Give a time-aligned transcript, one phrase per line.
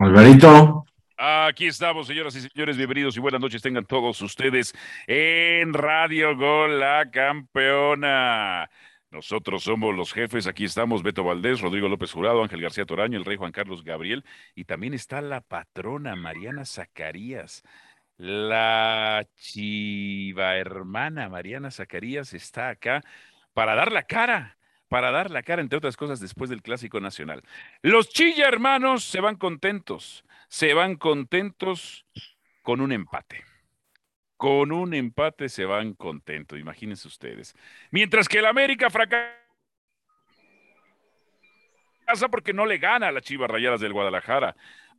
[0.00, 0.86] Alvarito.
[1.18, 4.72] Aquí estamos, señoras y señores, bienvenidos y buenas noches tengan todos ustedes
[5.06, 8.70] en Radio Gol, la campeona.
[9.10, 13.26] Nosotros somos los jefes, aquí estamos Beto Valdés, Rodrigo López Jurado, Ángel García Toraño, el
[13.26, 14.24] rey Juan Carlos Gabriel
[14.54, 17.62] y también está la patrona Mariana Zacarías.
[18.16, 23.02] La chiva hermana Mariana Zacarías está acá
[23.52, 24.56] para dar la cara,
[24.90, 27.42] para dar la cara, entre otras cosas, después del Clásico Nacional.
[27.80, 32.04] Los Chilla hermanos se van contentos se van contentos
[32.62, 33.44] con un empate.
[34.36, 37.54] Con un empate se van contentos, imagínense ustedes.
[37.90, 39.36] Mientras que el América fracasa
[42.30, 44.56] porque no le gana a las Chivas Rayadas del Guadalajara,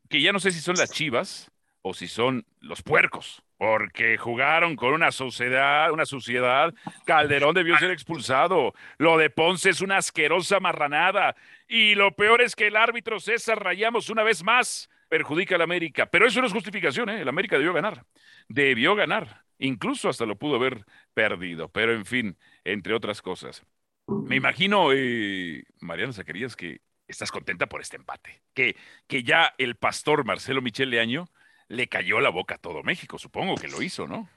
[0.10, 1.51] que ya no sé si son las Chivas
[1.82, 6.74] o si son los puercos, porque jugaron con una sociedad, una suciedad.
[7.06, 8.74] Calderón debió ser expulsado.
[8.98, 11.36] Lo de Ponce es una asquerosa marranada.
[11.68, 16.08] Y lo peor es que el árbitro César Rayamos una vez más perjudica al América.
[16.08, 17.22] Pero eso no es justificación, ¿eh?
[17.22, 18.06] El América debió ganar.
[18.48, 19.44] Debió ganar.
[19.60, 21.70] Incluso hasta lo pudo haber perdido.
[21.70, 23.64] Pero en fin, entre otras cosas.
[24.08, 28.42] Me imagino, eh, Mariana Zacarías, que estás contenta por este empate.
[28.54, 28.76] Que,
[29.08, 31.30] que ya el pastor Marcelo Michel Leaño
[31.72, 33.18] le cayó la boca a todo México.
[33.18, 34.30] Supongo que lo hizo, ¿no?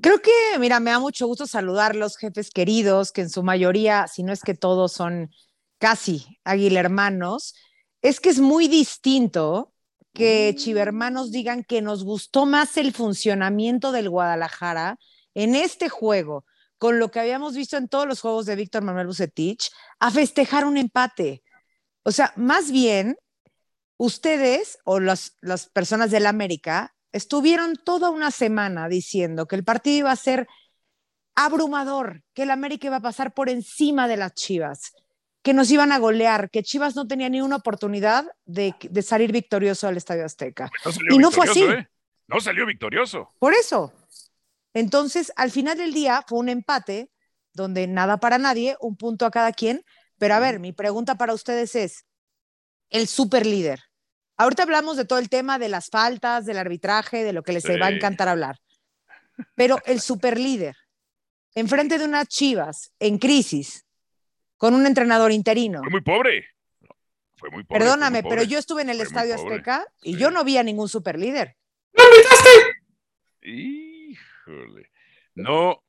[0.00, 4.22] Creo que, mira, me da mucho gusto saludarlos, jefes queridos, que en su mayoría, si
[4.22, 5.30] no es que todos son
[5.78, 7.54] casi hermanos
[8.02, 9.72] es que es muy distinto
[10.12, 14.98] que Chivermanos digan que nos gustó más el funcionamiento del Guadalajara
[15.34, 16.44] en este juego,
[16.78, 20.64] con lo que habíamos visto en todos los juegos de Víctor Manuel Bucetich, a festejar
[20.64, 21.42] un empate.
[22.02, 23.16] O sea, más bien,
[24.00, 25.30] ustedes o las
[25.74, 30.48] personas del América estuvieron toda una semana diciendo que el partido iba a ser
[31.34, 34.94] abrumador, que el América iba a pasar por encima de las Chivas,
[35.42, 39.86] que nos iban a golear, que Chivas no tenía ni una oportunidad de, salir victorioso
[39.86, 40.70] al Estadio Azteca.
[41.10, 41.62] y no fue así.
[41.62, 41.86] ¿eh?
[42.26, 43.34] No salió victorioso.
[43.38, 43.92] Por eso.
[44.72, 47.10] Entonces, al final del día fue un empate
[47.52, 49.84] donde nada para nadie, un punto a cada quien.
[50.16, 52.06] Pero a ver, mi pregunta para ustedes es,
[52.88, 53.89] el super líder.
[54.40, 57.62] Ahorita hablamos de todo el tema de las faltas, del arbitraje, de lo que les
[57.62, 58.56] va a encantar hablar.
[59.54, 60.78] Pero el super líder,
[61.54, 63.84] enfrente de unas Chivas en crisis,
[64.56, 65.80] con un entrenador interino.
[65.82, 66.46] Fue muy pobre.
[67.36, 67.80] Fue muy pobre.
[67.80, 71.58] Perdóname, pero yo estuve en el Estadio Azteca y yo no vi a ningún superlíder.
[71.92, 72.04] ¡No
[73.42, 74.90] Híjole.
[75.34, 75.84] No,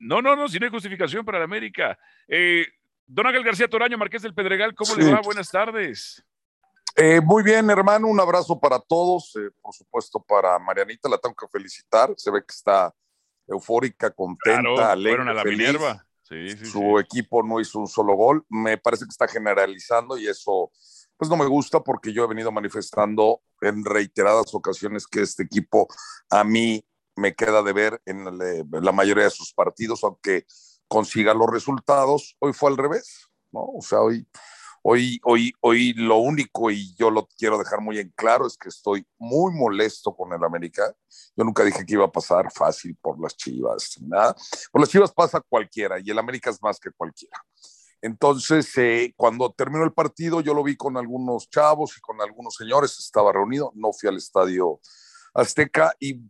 [0.00, 1.98] no, no, no, si no hay justificación para la América.
[2.28, 2.66] Eh,
[3.06, 5.22] Don Ángel García Toraño, Marqués del Pedregal, ¿cómo le va?
[5.22, 6.25] Buenas tardes.
[6.96, 11.34] Eh, muy bien, hermano, un abrazo para todos, eh, por supuesto para Marianita, la tengo
[11.34, 12.94] que felicitar, se ve que está
[13.46, 15.18] eufórica, contenta, alegre.
[15.18, 16.06] Fueron a la Minerva
[16.64, 18.44] su equipo no hizo un solo gol.
[18.48, 20.70] Me parece que está generalizando y eso
[21.16, 25.88] pues no me gusta porque yo he venido manifestando en reiteradas ocasiones que este equipo
[26.28, 28.26] a mí me queda de ver en
[28.70, 30.44] la mayoría de sus partidos, aunque
[30.88, 32.36] consiga los resultados.
[32.38, 33.60] Hoy fue al revés, ¿no?
[33.62, 34.26] O sea, hoy
[34.88, 38.68] Hoy, hoy, hoy lo único, y yo lo quiero dejar muy en claro, es que
[38.68, 40.94] estoy muy molesto con el América.
[41.34, 44.36] Yo nunca dije que iba a pasar fácil por las Chivas, nada.
[44.70, 47.36] Por las Chivas pasa cualquiera y el América es más que cualquiera.
[48.00, 52.54] Entonces, eh, cuando terminó el partido, yo lo vi con algunos chavos y con algunos
[52.54, 54.78] señores, estaba reunido, no fui al estadio
[55.34, 56.20] Azteca y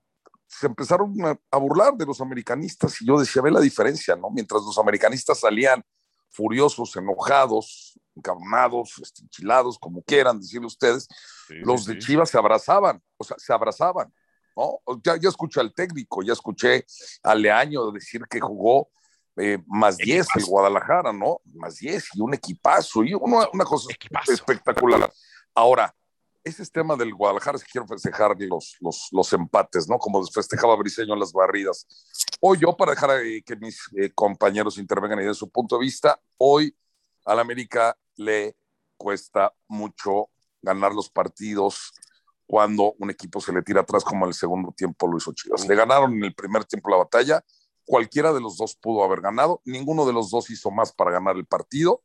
[0.47, 1.15] se empezaron
[1.51, 4.31] a, burlar de los americanistas y yo decía, ve la diferencia, ¿no?
[4.31, 5.85] Mientras los americanistas salían
[6.31, 11.07] furiosos, enojados, encarnados, enchilados, como quieran decirlo ustedes,
[11.49, 14.13] los de Chivas se abrazaban, o sea, se abrazaban,
[14.57, 14.81] ¿no?
[15.05, 16.85] Ya, ya escuché al técnico, ya escuché
[17.23, 18.89] a Leaño decir que jugó
[19.37, 21.41] eh, más 10 el Guadalajara, ¿no?
[21.55, 23.89] Más 10 y un equipazo, y una, una cosa
[24.27, 25.13] espectacular.
[25.55, 25.95] Ahora,
[26.43, 29.99] ese es tema del Guadalajara, si quiero festejar los, los, los, empates, ¿no?
[29.99, 31.87] Como festejaba Briseño en las barridas.
[32.41, 35.85] Hoy yo, para dejar eh, que mis eh, compañeros intervengan y den su punto de
[35.85, 36.75] vista, hoy
[37.27, 38.57] al América le
[38.97, 40.31] cuesta mucho
[40.63, 41.93] ganar los partidos
[42.47, 45.67] cuando un equipo se le tira atrás como en el segundo tiempo lo hizo Chivas.
[45.67, 47.45] Le ganaron en el primer tiempo la batalla,
[47.85, 51.37] cualquiera de los dos pudo haber ganado, ninguno de los dos hizo más para ganar
[51.37, 52.03] el partido.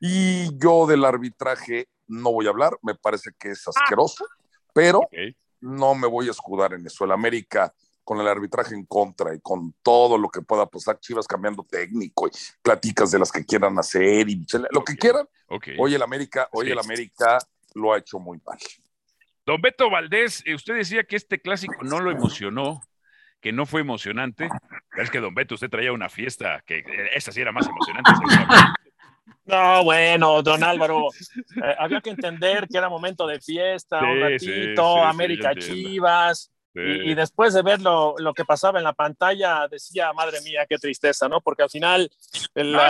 [0.00, 4.24] Y yo del arbitraje no voy a hablar, me parece que es asqueroso,
[4.74, 5.08] pero
[5.60, 7.04] no me voy a escudar en eso.
[7.04, 7.72] El América
[8.04, 12.26] con el arbitraje en contra y con todo lo que pueda pasar, Chivas cambiando técnico
[12.26, 12.30] y
[12.62, 15.26] platicas de las que quieran hacer y lo que quieran.
[15.78, 17.38] Hoy el América, hoy el América
[17.74, 18.58] lo ha hecho muy mal.
[19.46, 22.82] Don Beto Valdés, eh, usted decía que este clásico no lo emocionó,
[23.40, 24.48] que no fue emocionante.
[24.96, 28.10] Es que Don Beto, usted traía una fiesta que eh, esa sí era más emocionante.
[29.46, 31.08] No, bueno, don Álvaro,
[31.56, 36.52] eh, había que entender que era momento de fiesta, un ratito, América Chivas.
[36.72, 41.28] Y, después de ver lo, que pasaba en la pantalla, decía, madre mía, qué tristeza,
[41.28, 41.40] ¿no?
[41.40, 42.10] Porque al final.
[42.54, 42.86] No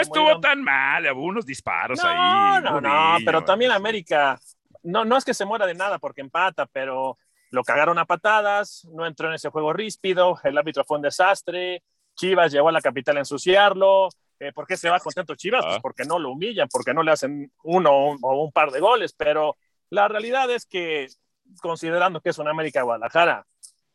[0.00, 2.14] estuvo, tan mal, hubo unos disparos ahí.
[2.14, 4.38] No, no, no, pero también América,
[4.82, 7.16] no, no es que se muera de nada porque empata, pero
[7.50, 11.82] lo cagaron a patadas, no entró en ese juego ríspido, el árbitro fue un desastre,
[12.14, 14.08] Chivas llegó a la capital a ensuciarlo.
[14.38, 15.64] Eh, ¿Por qué se va contento Chivas?
[15.64, 15.80] Pues ah.
[15.80, 19.56] porque no lo humillan, porque no le hacen uno o un par de goles, pero
[19.88, 21.08] la realidad es que
[21.60, 23.46] considerando que es una América Guadalajara,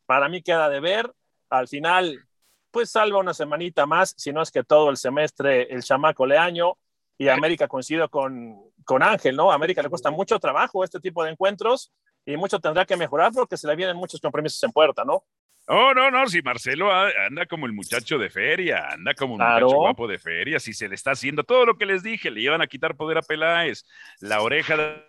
[0.05, 1.11] para mí queda de ver.
[1.49, 2.25] Al final,
[2.71, 6.77] pues salva una semanita más, si no es que todo el semestre el chamaco Leaño
[7.17, 8.55] y América coincido con,
[8.85, 9.51] con Ángel, ¿no?
[9.51, 11.91] A América le cuesta mucho trabajo este tipo de encuentros
[12.25, 15.23] y mucho tendrá que mejorar porque se le vienen muchos compromisos en puerta, ¿no?
[15.69, 19.75] Oh, no, no, si Marcelo anda como el muchacho de feria, anda como un muchacho
[19.75, 22.61] guapo de feria, si se le está haciendo todo lo que les dije, le iban
[22.61, 23.83] a quitar poder a Peláez,
[24.21, 25.03] la oreja de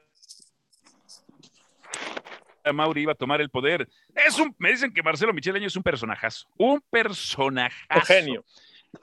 [2.73, 3.88] Mauri iba a tomar el poder.
[4.15, 8.06] Es un, me dicen que Marcelo Micheleño es un personajazo, un personajazo.
[8.06, 8.44] genio.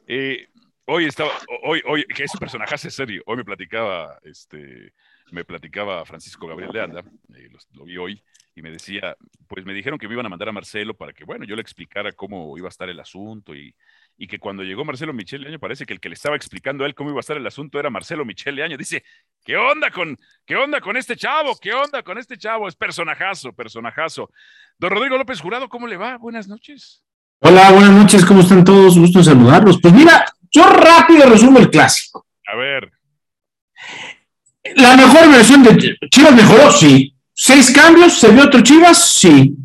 [0.08, 0.48] Eh,
[0.86, 1.32] hoy estaba,
[1.64, 3.24] hoy, hoy, que es un personajazo serio.
[3.26, 4.94] Hoy me platicaba, este,
[5.32, 7.04] me platicaba Francisco Gabriel de Anda,
[7.36, 8.24] eh, lo, vi hoy,
[8.56, 9.18] y me decía,
[9.48, 11.62] pues me dijeron que me iban a mandar a Marcelo para que, bueno, yo le
[11.62, 13.76] explicara cómo iba a estar el asunto y,
[14.18, 16.88] y que cuando llegó Marcelo Michele Año, parece que el que le estaba explicando a
[16.88, 18.78] él cómo iba a estar el asunto era Marcelo Michele Año.
[18.78, 19.04] Dice,
[19.44, 21.58] ¿qué onda con, qué onda con este chavo?
[21.58, 22.68] ¿Qué onda con este chavo?
[22.68, 24.30] Es personajazo, personajazo.
[24.78, 26.18] Don Rodrigo López Jurado, ¿cómo le va?
[26.18, 27.04] Buenas noches.
[27.40, 28.98] Hola, buenas noches, ¿cómo están todos?
[28.98, 29.80] Gusto en saludarlos.
[29.82, 32.26] Pues mira, yo rápido resumo el clásico.
[32.48, 32.92] A ver.
[34.76, 37.14] La mejor versión de Chivas mejoró, sí.
[37.34, 39.56] Seis cambios, se vio otro Chivas, sí.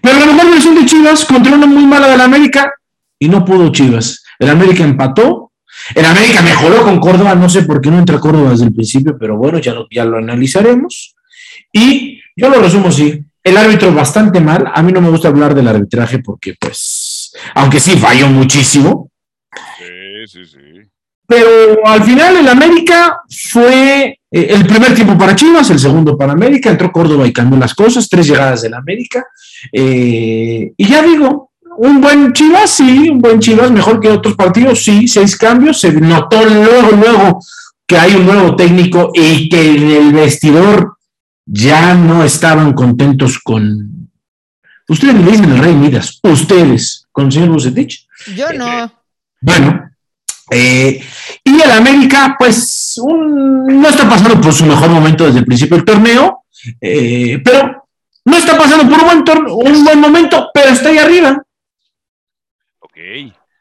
[0.00, 2.72] Pero la mejor versión de Chivas contra una muy mala de la América,
[3.22, 4.24] y no pudo Chivas.
[4.36, 5.52] El América empató,
[5.94, 9.16] el América mejoró con Córdoba, no sé por qué no entra Córdoba desde el principio,
[9.16, 11.14] pero bueno, ya lo, ya lo analizaremos.
[11.72, 15.54] Y yo lo resumo así, el árbitro bastante mal, a mí no me gusta hablar
[15.54, 19.08] del arbitraje porque pues, aunque sí falló muchísimo.
[19.78, 20.58] Sí, sí, sí.
[21.24, 26.32] Pero al final el América fue eh, el primer tiempo para Chivas, el segundo para
[26.32, 29.24] América, entró Córdoba y cambió las cosas, tres llegadas del América.
[29.72, 31.51] Eh, y ya digo,
[31.82, 35.92] un buen Chivas, sí, un buen Chivas, mejor que otros partidos, sí, seis cambios, se
[35.92, 37.40] notó luego, luego
[37.84, 40.96] que hay un nuevo técnico y que en el vestidor
[41.44, 44.08] ya no estaban contentos con...
[44.88, 48.06] Ustedes le dicen el Rey Midas, ustedes, con el señor Bucetich.
[48.36, 48.92] Yo no.
[49.40, 49.90] Bueno,
[50.52, 51.04] eh,
[51.42, 55.84] y el América, pues, no está pasando por su mejor momento desde el principio del
[55.84, 56.44] torneo,
[56.80, 57.88] eh, pero
[58.24, 61.42] no está pasando por un buen, un buen momento, pero está ahí arriba.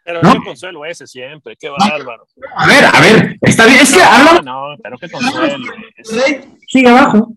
[0.03, 0.33] Pero ¿No?
[0.33, 2.25] qué consuelo ese siempre, qué bárbaro.
[2.55, 4.41] A ver, a ver, está bien, es que habla.
[4.43, 5.57] No, pero qué consuelo.
[6.67, 7.33] Sigue abajo.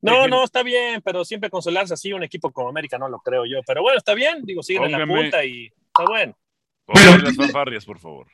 [0.00, 3.44] No, no, está bien, pero siempre consolarse así un equipo como América no lo creo
[3.44, 3.60] yo.
[3.66, 6.36] Pero bueno, está bien, digo, siguen en la punta y está bueno.
[6.84, 8.26] Pónganme las fanfarrias, por favor.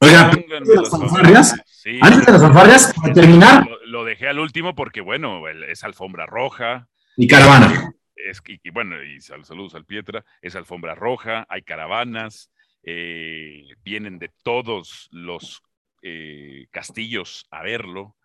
[0.00, 1.56] Oiga, las fanfarrias.
[1.66, 3.66] Sí, antes de las fanfarrias, para terminar.
[3.66, 6.88] Lo, lo, dejé al último porque, bueno, es alfombra roja.
[7.16, 12.50] Y caravana es, y, bueno, y saludos al Pietra, es alfombra roja, hay caravanas,
[12.82, 15.62] eh, vienen de todos los
[16.02, 18.16] eh, castillos a verlo,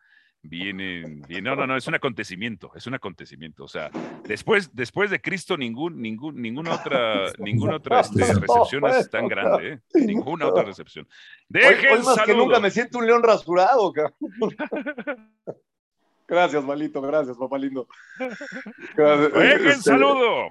[0.41, 3.89] vienen, no, no, no, es un acontecimiento, es un acontecimiento, o sea,
[4.23, 9.73] después, después de Cristo ningún, ningún, ninguna otra, ninguna otra este, recepción es tan grande,
[9.73, 9.79] ¿eh?
[10.05, 11.07] ninguna otra recepción.
[11.47, 14.15] Dejen hoy, que nunca me siento un león rasurado, cabrón.
[16.29, 17.87] Gracias, malito, gracias, papá lindo.
[18.97, 20.49] Dejen este, saludo,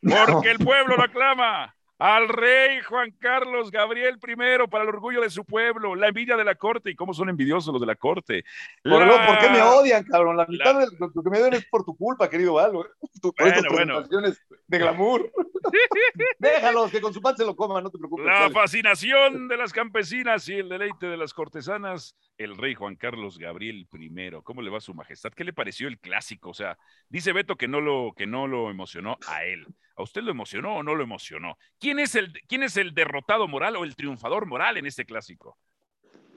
[0.00, 4.36] porque el pueblo lo aclama al rey Juan Carlos Gabriel I
[4.70, 7.72] para el orgullo de su pueblo, la envidia de la corte y cómo son envidiosos
[7.72, 8.44] los de la corte.
[8.84, 10.36] ¿Por, qué me odian, cabrón?
[10.36, 12.86] La mitad de lo que me odian es por tu culpa, querido Valo.
[13.22, 15.32] por bueno, presentaciones de glamour.
[16.38, 18.26] Déjalos, que con su pan se lo coman, no te preocupes.
[18.26, 23.36] La fascinación de las campesinas y el deleite de las cortesanas, el rey Juan Carlos
[23.36, 24.30] Gabriel I.
[24.44, 25.32] ¿Cómo le va a su majestad?
[25.32, 26.50] ¿Qué le pareció el clásico?
[26.50, 26.78] O sea,
[27.08, 29.66] dice Beto que no lo, que no lo emocionó a él.
[29.96, 31.58] ¿A usted lo emocionó o no lo emocionó?
[31.80, 35.58] ¿Quién es el, quién es el derrotado moral o el triunfador moral en este clásico?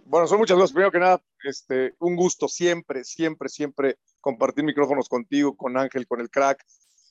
[0.05, 0.73] Bueno, son muchas cosas.
[0.73, 6.19] Primero que nada, este, un gusto siempre, siempre, siempre compartir micrófonos contigo, con Ángel, con
[6.19, 6.65] el crack.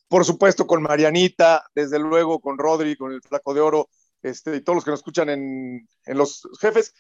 [0.09, 3.89] Por supuesto, con Marianita, desde luego con Rodri, con el Flaco de Oro,
[4.23, 6.93] este, y todos los que nos escuchan en, en los jefes.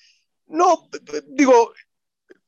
[0.51, 0.89] No,
[1.29, 1.73] digo,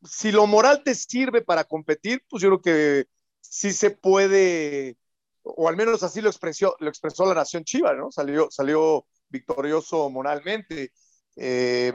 [0.05, 3.07] si lo moral te sirve para competir, pues yo creo que
[3.41, 4.97] sí se puede
[5.43, 8.11] o al menos así lo expresó, lo expresó la nación chiva, ¿no?
[8.11, 10.93] Salió, salió victorioso moralmente.
[11.37, 11.93] Eh,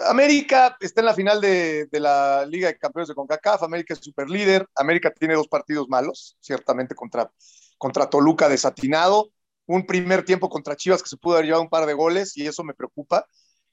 [0.00, 4.28] América está en la final de, la Liga de Campeones de CONCACAF, América es super
[4.28, 7.30] líder, América tiene dos partidos malos, ciertamente contra,
[7.78, 9.30] contra Toluca desatinado,
[9.66, 12.46] un primer tiempo contra Chivas que se pudo haber llevado un par de goles y
[12.46, 13.26] eso me preocupa.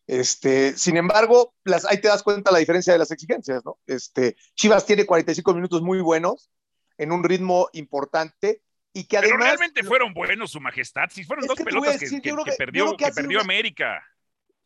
[0.10, 3.78] Este, sin embargo, las, ahí te das cuenta la diferencia de las exigencias, ¿no?
[3.86, 6.50] Este, Chivas tiene 45 minutos muy buenos,
[6.98, 9.38] en un ritmo importante, y que además...
[9.38, 12.98] Pero realmente fueron buenos, su majestad, si fueron dos pelotas decir, que, que, que, perdió,
[12.98, 14.04] que perdió América.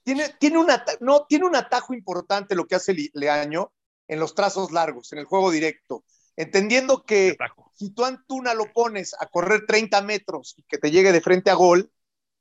[0.03, 0.67] Tiene, tiene, un
[1.01, 3.73] no, tiene un atajo importante lo que hace Leaño
[4.07, 6.05] en los trazos largos, en el juego directo,
[6.37, 7.35] entendiendo que
[7.73, 11.51] si tú Antuna lo pones a correr 30 metros y que te llegue de frente
[11.51, 11.91] a gol,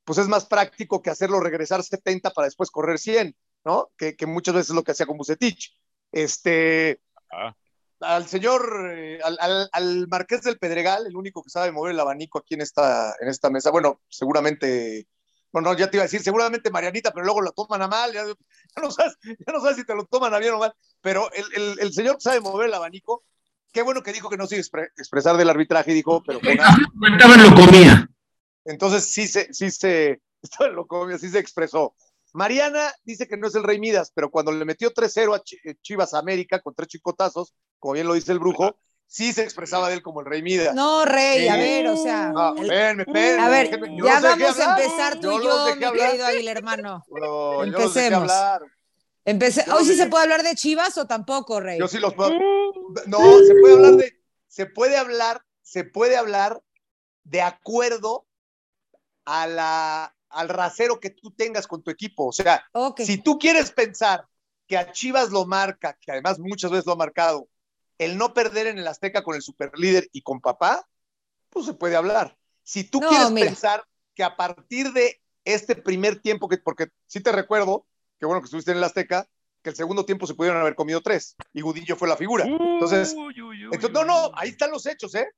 [0.05, 3.91] pues es más práctico que hacerlo regresar 70 para después correr 100, ¿no?
[3.97, 5.77] Que, que muchas veces es lo que hacía con Bucetich.
[6.11, 7.55] Este, ah.
[8.01, 12.01] Al señor, eh, al, al, al, Marqués del Pedregal, el único que sabe mover el
[12.01, 15.07] abanico aquí en esta, en esta mesa, bueno, seguramente
[15.53, 18.25] bueno, ya te iba a decir, seguramente Marianita, pero luego lo toman a mal, ya,
[18.25, 21.31] ya, no, sabes, ya no sabes si te lo toman a bien o mal, pero
[21.33, 23.23] el, el, el señor sabe mover el abanico.
[23.71, 27.55] Qué bueno que dijo que no se expre expresar del arbitraje, dijo, pero en lo
[27.55, 28.09] comía.
[28.65, 30.21] Entonces sí se, sí se,
[31.19, 31.95] sí se expresó.
[32.33, 36.15] Mariana dice que no es el Rey Midas, pero cuando le metió 3-0 a Chivas
[36.15, 40.03] América con tres chicotazos, como bien lo dice el brujo, sí se expresaba de él
[40.03, 40.75] como el rey Midas.
[40.75, 42.31] No, rey, a ver, o sea.
[42.31, 45.99] No, el, espérenme, espérenme, a ver, déjenme, ya vamos a empezar tú y yo, mi
[45.99, 47.05] querido Águila, hermano.
[47.11, 48.33] No, Empecemos.
[49.25, 49.65] Empece...
[49.71, 51.79] ¿Hoy sí se puede hablar de Chivas o tampoco, rey?
[51.79, 52.33] Yo sí los puedo.
[53.07, 54.13] No, se puede hablar de.
[54.49, 56.61] Se puede hablar, se puede hablar
[57.25, 58.27] de acuerdo
[59.25, 62.27] a la, al rasero que tú tengas con tu equipo.
[62.27, 63.07] O sea, okay.
[63.07, 64.27] si tú quieres pensar
[64.67, 67.49] que a Chivas lo marca, que además muchas veces lo ha marcado,
[67.99, 70.89] el no perder en el Azteca con el superlíder y con papá,
[71.51, 72.37] pues se puede hablar.
[72.63, 73.47] Si tú no, quieres mira.
[73.49, 77.87] pensar que a partir de este primer tiempo, que, porque sí te recuerdo,
[78.19, 79.29] que bueno que estuviste en el Azteca,
[79.63, 82.45] que el segundo tiempo se pudieron haber comido tres y Gudillo fue la figura.
[82.45, 85.29] Entonces, uy, uy, uy, entonces no, no, ahí están los hechos, ¿eh?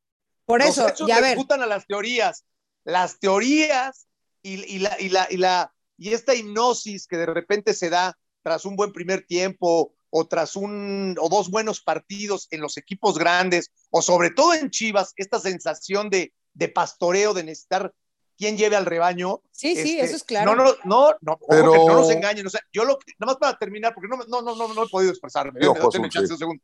[0.47, 2.45] Por los eso, hechos ya refutan a las teorías.
[2.85, 4.07] Las teorías
[4.43, 8.17] y, y, la, y, la, y, la, y esta hipnosis que de repente se da
[8.43, 13.19] tras un buen primer tiempo o tras un o dos buenos partidos en los equipos
[13.19, 17.93] grandes, o sobre todo en Chivas, esta sensación de, de pastoreo, de necesitar
[18.39, 19.43] quién lleve al rebaño.
[19.51, 20.55] Sí, este, sí, eso es claro.
[20.55, 21.73] No, no, no, no, Pero...
[21.73, 22.47] que no nos engañen.
[22.47, 24.85] O sea, yo lo que, nada más para terminar, porque no, no, no, no, no
[24.85, 25.61] he podido expresarme.
[25.61, 26.33] Yo, José, chance sí.
[26.33, 26.63] un segundo.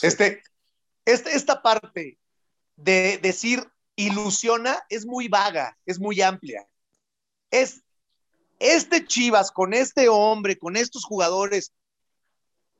[0.00, 0.42] Este,
[1.04, 2.18] este, esta parte
[2.76, 6.66] de decir ilusiona es muy vaga, es muy amplia.
[7.50, 7.82] Es
[8.58, 11.72] este Chivas con este hombre, con estos jugadores,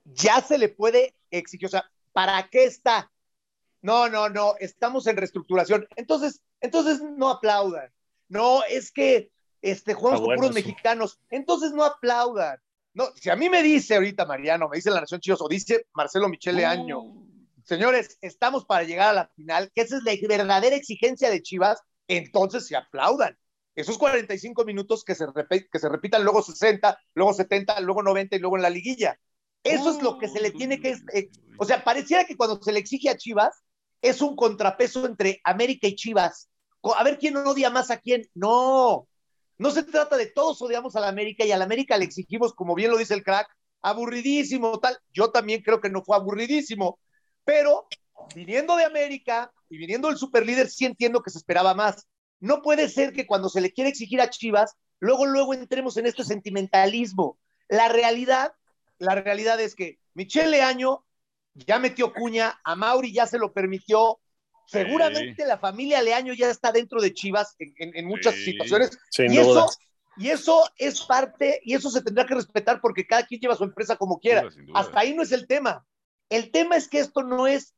[0.05, 3.11] ya se le puede exigir, o sea, ¿para qué está?
[3.83, 5.87] No, no, no, estamos en reestructuración.
[5.97, 7.91] Entonces, entonces no aplaudan.
[8.29, 9.31] No, es que
[9.63, 10.55] este, jugamos ah, con puros sí.
[10.55, 11.19] mexicanos.
[11.31, 12.59] Entonces no aplaudan.
[12.95, 15.87] No, si a mí me dice ahorita Mariano, me dice la Nación Chivas o dice
[15.93, 17.26] Marcelo Michele Año, oh.
[17.67, 21.81] Señores, estamos para llegar a la final, que esa es la verdadera exigencia de Chivas,
[22.09, 23.37] entonces se aplaudan.
[23.75, 25.27] Esos 45 minutos que se,
[25.71, 29.19] que se repitan luego 60, luego 70, luego 90 y luego en la liguilla.
[29.63, 30.97] Eso es lo que se le tiene que...
[31.13, 33.63] Eh, o sea, pareciera que cuando se le exige a Chivas
[34.01, 36.49] es un contrapeso entre América y Chivas.
[36.83, 38.27] A ver quién odia más a quién.
[38.33, 39.09] No,
[39.59, 42.55] no se trata de todos odiamos a la América y a la América le exigimos,
[42.55, 43.49] como bien lo dice el crack,
[43.83, 44.97] aburridísimo, tal.
[45.13, 46.99] Yo también creo que no fue aburridísimo,
[47.47, 47.89] pero
[48.35, 52.07] viniendo de América y viniendo del superlíder, sí entiendo que se esperaba más.
[52.41, 56.05] No puede ser que cuando se le quiere exigir a Chivas, luego, luego entremos en
[56.05, 57.39] este sentimentalismo.
[57.69, 58.53] La realidad
[58.99, 61.05] la realidad es que Michelle Año
[61.55, 64.19] ya metió cuña, a Mauri ya se lo permitió.
[64.67, 65.49] Seguramente sí.
[65.49, 68.47] la familia Leaño ya está dentro de Chivas en, en, en muchas sí.
[68.47, 68.99] situaciones.
[69.11, 69.67] Sin y, duda.
[69.67, 69.79] eso,
[70.17, 73.65] y eso es parte, y eso se tendrá que respetar porque cada quien lleva su
[73.65, 74.43] empresa como quiera.
[74.43, 74.81] Duda, duda.
[74.81, 75.87] Hasta ahí no es el tema.
[76.29, 77.75] El tema es que esto no es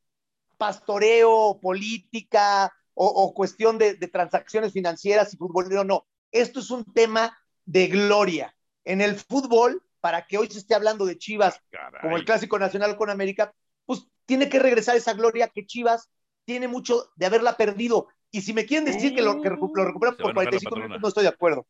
[0.56, 6.06] pastoreo, política o, o cuestión de, de, transacciones financieras y futbolero, no.
[6.32, 8.54] Esto es un tema de gloria.
[8.84, 12.02] En el fútbol, para que hoy se esté hablando de Chivas Caray.
[12.02, 13.52] como el clásico nacional con América,
[13.86, 16.10] pues tiene que regresar esa gloria que Chivas
[16.44, 18.08] tiene mucho de haberla perdido.
[18.30, 21.22] Y si me quieren decir que lo, que lo recuperan por 45 minutos, no estoy
[21.22, 21.66] de acuerdo.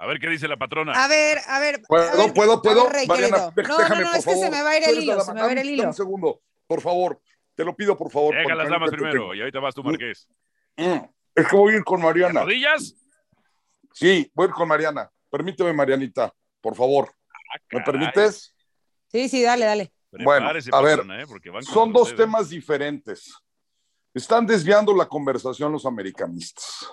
[0.00, 0.92] A ver qué dice la patrona.
[0.92, 1.82] A ver, a ver.
[1.86, 2.88] ¿Puedo, a ver, puedo, puedo?
[3.06, 4.40] Mariana, no, déjame, no, no, por es favor.
[4.40, 5.84] que se me va a ir el hilo, se me va a ir el hilo.
[5.88, 7.20] Un segundo, por favor.
[7.54, 8.34] Te lo pido, por favor.
[8.34, 10.26] Deja las damas primero y ahorita vas tú, Marqués.
[10.78, 11.00] Mm,
[11.34, 12.40] es que voy a ir con Mariana.
[12.40, 12.94] ¿Rodillas?
[13.92, 15.10] Sí, voy a ir con Mariana.
[15.28, 17.12] Permíteme, Marianita, por favor.
[17.28, 18.54] Ah, ¿Me permites?
[19.12, 19.92] Sí, sí, dale, dale.
[20.12, 21.26] Bueno, a ver, ¿eh?
[21.62, 22.16] son dos ustedes.
[22.16, 23.34] temas diferentes.
[24.14, 26.88] Están desviando la conversación los americanistas.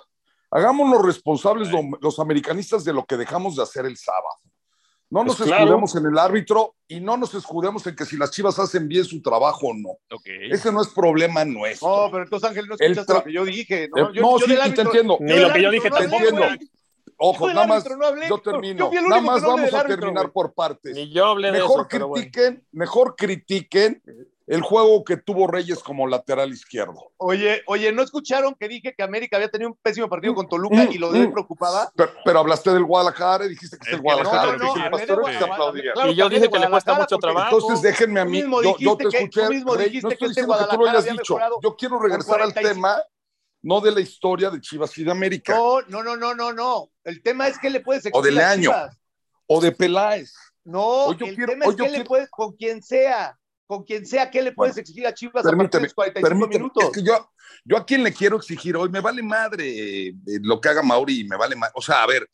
[0.51, 1.69] Hagámonos responsables
[2.01, 4.35] los americanistas de lo que dejamos de hacer el sábado.
[5.09, 5.63] No nos Pues claro.
[5.63, 9.05] escudemos en el árbitro y no nos escudemos en que si las chivas hacen bien
[9.05, 9.89] su trabajo o no.
[10.13, 10.25] Ok.
[10.51, 11.87] Ese no es problema nuestro.
[12.05, 13.89] No, pero entonces Ángel no escuchaste lo que yo dije.
[13.95, 15.17] No, Eh, yo, no, yo sí, y te árbitro- entiendo.
[15.21, 16.43] Ni lo que yo árbitro dije no te entiendo.
[17.19, 18.27] Ojo, nada más, árbitro no hablé.
[18.29, 18.91] yo termino.
[18.93, 20.93] Yo nada más vamos a árbitro, terminar por partes.
[20.93, 22.21] Ni yo hablé de Mejor eso, pero bueno.
[22.23, 24.03] critiquen, mejor critiquen
[24.47, 27.11] el juego que tuvo Reyes como lateral izquierdo.
[27.17, 30.85] Oye, oye, ¿no escucharon que dije que América había tenido un pésimo partido con Toluca
[30.85, 31.33] Mm, y lo de él mm.
[31.33, 31.91] preocupaba?
[31.95, 34.53] Pero, pero hablaste del Guadalajara y dijiste que es el que Guadalajara.
[34.53, 35.91] no, No, no, sí, que.
[35.93, 37.57] Claro Y yo dije que le cuesta mucho trabajo.
[37.57, 40.03] Entonces déjenme a mí, mismo yo, yo te dijiste que- escuché, tú mismo Rey, dijiste
[40.05, 41.37] no que estoy este diciendo que tú lo Guadalajara hayas dicho.
[41.61, 42.73] Yo quiero regresar al 45.
[42.73, 43.01] tema,
[43.63, 46.89] no de la historia de Chivas y de América, No, no, no, no, no, no.
[47.03, 48.69] El tema es que le puedes O del año.
[48.69, 48.97] Chivas.
[49.47, 50.33] o de Peláez.
[50.63, 52.81] No, Hoy yo el quiero- tema hoy es yo que le quiero- puedes, con quien
[52.81, 53.37] sea,
[53.67, 55.93] con quien sea, ¿qué le puedes Bueno, exigir a Chivas a partir de Permíteme, los
[55.93, 56.57] 45 permíteme.
[56.63, 56.83] minutos?
[56.85, 57.31] Es que yo,
[57.65, 61.25] yo a quien le quiero exigir hoy, me vale madre eh, lo que haga Mauri,
[61.25, 61.73] me vale madre.
[61.75, 62.27] O sea, a ver,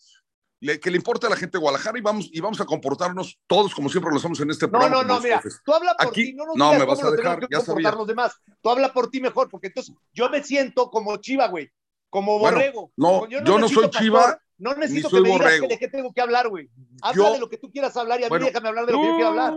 [0.60, 3.38] le- que le importa a la gente de Guadalajara y vamos, y vamos a comportarnos
[3.48, 4.96] todos como siempre lo hacemos en este No, programa.
[4.98, 7.12] no, no, los mira, tú habla por Aquí- ti, no nos no, me vas a
[7.12, 7.92] dejar, tenemos que ya comportar sabía.
[7.98, 8.34] los demás.
[8.62, 11.70] Tú habla por ti mejor, porque entonces yo me siento como chiva, güey,
[12.10, 12.92] como Bueno, borrego.
[12.96, 15.80] no, yo no necesito soy chiva, pastor, No necesito soy que me digas que de
[15.80, 16.70] qué tengo que hablar, güey.
[17.02, 18.92] Habla Yo- de lo que tú quieras hablar y a mí Bueno, déjame hablar de
[18.94, 19.54] lo que yo quiero hablar.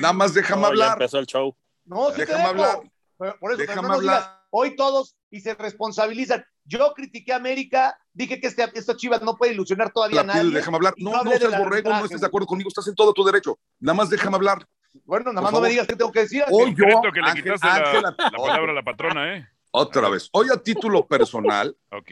[0.00, 0.92] Nada más déjame No, ya hablar.
[0.92, 1.56] empezó el show.
[1.84, 2.80] No, sí Déjame hablar.
[3.18, 4.40] Pero Por eso, Déjame no nos digas, hablar.
[4.50, 6.44] hoy todos y se responsabilizan.
[6.64, 10.50] Yo critiqué a América, dije que este, esta Chivas no puede ilusionar todavía a nadie.
[10.50, 10.94] déjame hablar.
[10.96, 13.58] No, no seas borrego, no estés de acuerdo conmigo, estás en todo tu derecho.
[13.80, 14.66] Nada más déjame hablar.
[15.04, 16.44] Bueno, nada más no me digas qué tengo que decir.
[16.50, 19.48] Hoy yo, Siento que le Ángel, quitaste Ángel, la, palabra a la patrona, ¿eh?
[19.72, 20.28] otra vez.
[20.32, 22.10] Hoy a título personal, Ok.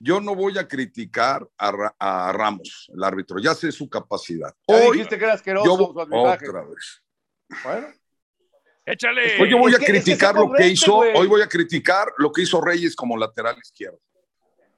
[0.00, 3.38] yo no voy a criticar a, Ra- a Ramos, el árbitro.
[3.38, 4.52] Ya sé su capacidad.
[4.68, 7.02] Ya Hoy dijiste que era asqueroso yo su otra vez.
[7.62, 7.86] Bueno,
[8.84, 9.42] Échale.
[9.42, 11.48] Hoy yo voy Es a que- es que criticar lo que hizo, hoy voy a
[11.48, 14.00] criticar lo que hizo Reyes como lateral izquierdo.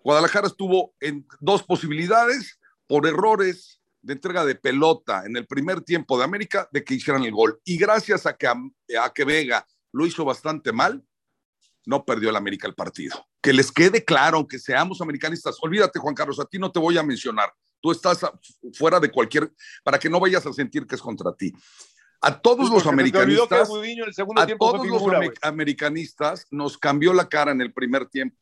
[0.02, 6.16] Guadalajara estuvo en dos posibilidades por errores de entrega de pelota en el primer tiempo
[6.16, 7.60] de América de que hicieran el gol.
[7.64, 11.04] Y gracias a que, a que Vega lo hizo bastante mal,
[11.84, 13.26] no perdió el América el partido.
[13.42, 15.56] Que les quede claro, aunque seamos americanistas.
[15.60, 17.52] Olvídate, Juan Carlos, a ti no te voy a mencionar.
[17.80, 18.20] Tú estás
[18.72, 19.52] fuera de cualquier,
[19.84, 21.52] para que no vayas a sentir que es contra ti.
[22.20, 23.70] A todos los americanistas
[24.36, 25.02] a todos los
[25.42, 28.36] americanistas nos cambió la cara en el primer tiempo.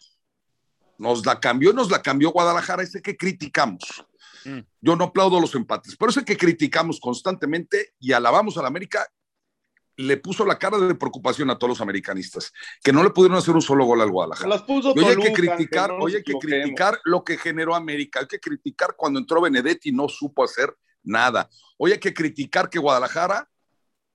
[0.99, 4.07] Nos la cambió, nos la cambió Guadalajara, ese que criticamos.
[4.47, 4.61] Mm.
[4.81, 9.07] Yo no aplaudo los empates, pero ese que criticamos constantemente y alabamos al América,
[9.97, 13.55] le puso la cara de preocupación a todos los americanistas, que no le pudieron hacer
[13.55, 14.49] un solo gol al Guadalajara.
[14.49, 17.75] las puso Y hoy hay que criticar, no hoy hay que criticar lo que generó
[17.75, 21.49] América, hay que criticar cuando entró Benedetti y no supo hacer nada.
[21.79, 23.49] Hoy hay que criticar que Guadalajara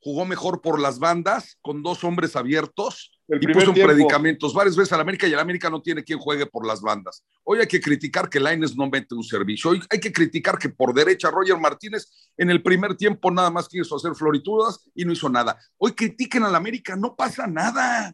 [0.04, 3.94] jugó mejor por las bandas con dos hombres abiertos El y puso tiempo.
[3.94, 7.24] predicamentos varias veces al América y el América no tiene quien juegue por las bandas.
[7.44, 9.72] Hoy hay que criticar que Laines no mete un servicio.
[9.72, 13.70] Hoy hay que criticar que por derecha Roger Martínez en el primer tiempo nada más
[13.70, 15.58] quiso hacer florituras y no hizo nada.
[15.78, 18.14] Hoy critiquen al América, no pasa nada.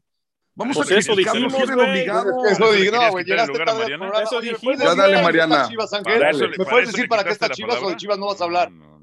[0.55, 1.63] Vamos Pues a eso criticarlo, dijimos.
[1.63, 1.93] Eso programa.
[4.23, 4.59] Eso Oye, ¿me dijimos.
[4.61, 5.69] puedes Ya decir dale, para qué Mariana.
[5.69, 5.75] ¿Me
[6.57, 8.71] para puedes decir para qué está Chivas o de Chivas no vas a hablar?
[8.71, 8.96] No.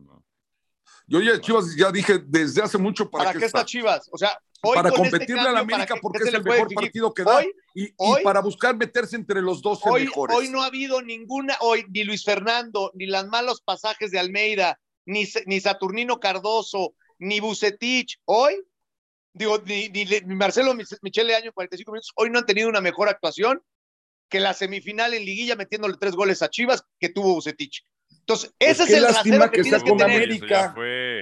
[1.06, 4.08] Yo ya Chivas ya dije desde hace mucho para, ¿Para qué está Chivas?
[4.10, 6.34] O sea, hoy para este competirle a la cambio, ¿para América qué- porque qué es
[6.34, 6.74] el mejor exigir?
[6.76, 10.36] partido que da Hoy, y, y hoy- para buscar meterse entre los 12 hoy, mejores.
[10.36, 14.80] hoy no ha habido ninguna, hoy ni Luis Fernando, ni los malos pasajes de Almeida,
[15.06, 18.54] ni, ni Saturnino Cardoso, ni Bucetich, hoy,
[19.34, 22.80] digo, ni, ni Marcelo Mich- Michele Año en 45 minutos, hoy no han tenido una
[22.80, 23.62] mejor actuación
[24.30, 27.84] que la semifinal en liguilla metiéndole tres goles a Chivas que tuvo Bucetich.
[28.26, 30.16] Entonces, ese es, qué el lástima que, que que con tener.
[30.16, 30.74] América.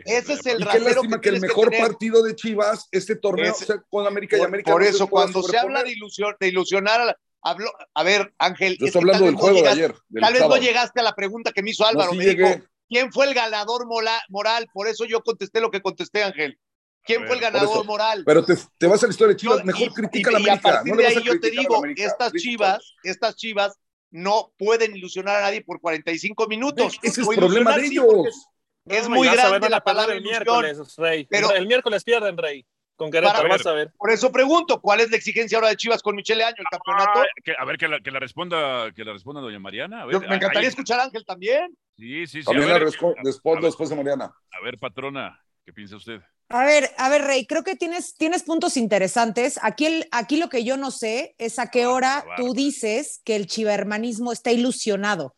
[0.05, 3.65] Ese es el Y qué lástima que, el mejor partido de Chivas, este torneo, Ese-
[3.67, 4.71] sea con América y América.
[4.71, 8.33] por no eso, cuando se habla de, ilusión, de ilusionar, a, la- habló- a ver,
[8.39, 9.95] Ángel, Yo es estoy hablando del juego de ayer.
[10.11, 10.61] del Tal vez sábado.
[10.61, 12.13] no llegaste a la pregunta que me hizo Álvaro.
[12.13, 12.45] sí me llegué.
[12.55, 14.69] dijo, ¿quién fue el ganador mola- moral?
[14.73, 16.57] Por eso yo contesté lo que contesté, Ángel.
[17.05, 18.23] ¿Quién fue el ganador moral?
[18.25, 20.39] Pero te, te vas a la historia de Chivas, Yo- mejor y- critica y- a
[20.39, 20.71] la y a América.
[20.71, 22.05] partir no de ahí yo te digo, América.
[22.05, 23.77] estas chivas, estas chivas
[24.13, 26.99] no pueden ilusionar a nadie por 45 minutos.
[27.03, 28.49] Ese es O problema de ellos.
[28.87, 30.45] Es No, muy grande la palabra el ilusión.
[30.45, 31.27] miércoles, Rey.
[31.29, 32.65] Pero- el miércoles pierden, Rey.
[32.95, 33.91] Con Querétaro, Para- vas a ver.
[33.99, 37.21] Por eso pregunto, ¿cuál es la exigencia ahora de Chivas con Michele Año, el campeonato?
[37.21, 40.03] Ah, que- a ver, que la, que la responda, que la responda doña Mariana.
[40.03, 41.77] A ver, Yo- me encantaría escuchar a Ángel también.
[41.97, 42.45] Sí, sí, sí.
[42.45, 42.83] También a, ver,
[43.25, 44.27] respondo después de Mariana.
[44.53, 46.21] a ver, patrona, ¿qué piensa usted?
[46.49, 49.59] A ver, a ver, Rey, creo que tienes, tienes puntos interesantes.
[49.63, 53.37] Aquí, el, aquí lo que yo no sé es a qué hora tú dices que
[53.37, 55.35] el chivermanismo está ilusionado.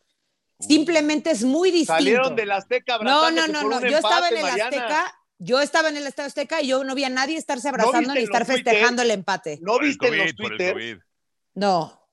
[0.59, 1.95] Simplemente es muy distinto.
[1.95, 3.81] Salieron del Azteca No, no, no, no.
[3.81, 4.65] Yo estaba en el Mariana.
[4.65, 8.15] Azteca, yo estaba en el Estadio Azteca y yo no vi a nadie estarse abrazando
[8.15, 9.59] ni estar festejando el empate.
[9.61, 11.01] ¿No viste en los Twitter?
[11.55, 12.04] No.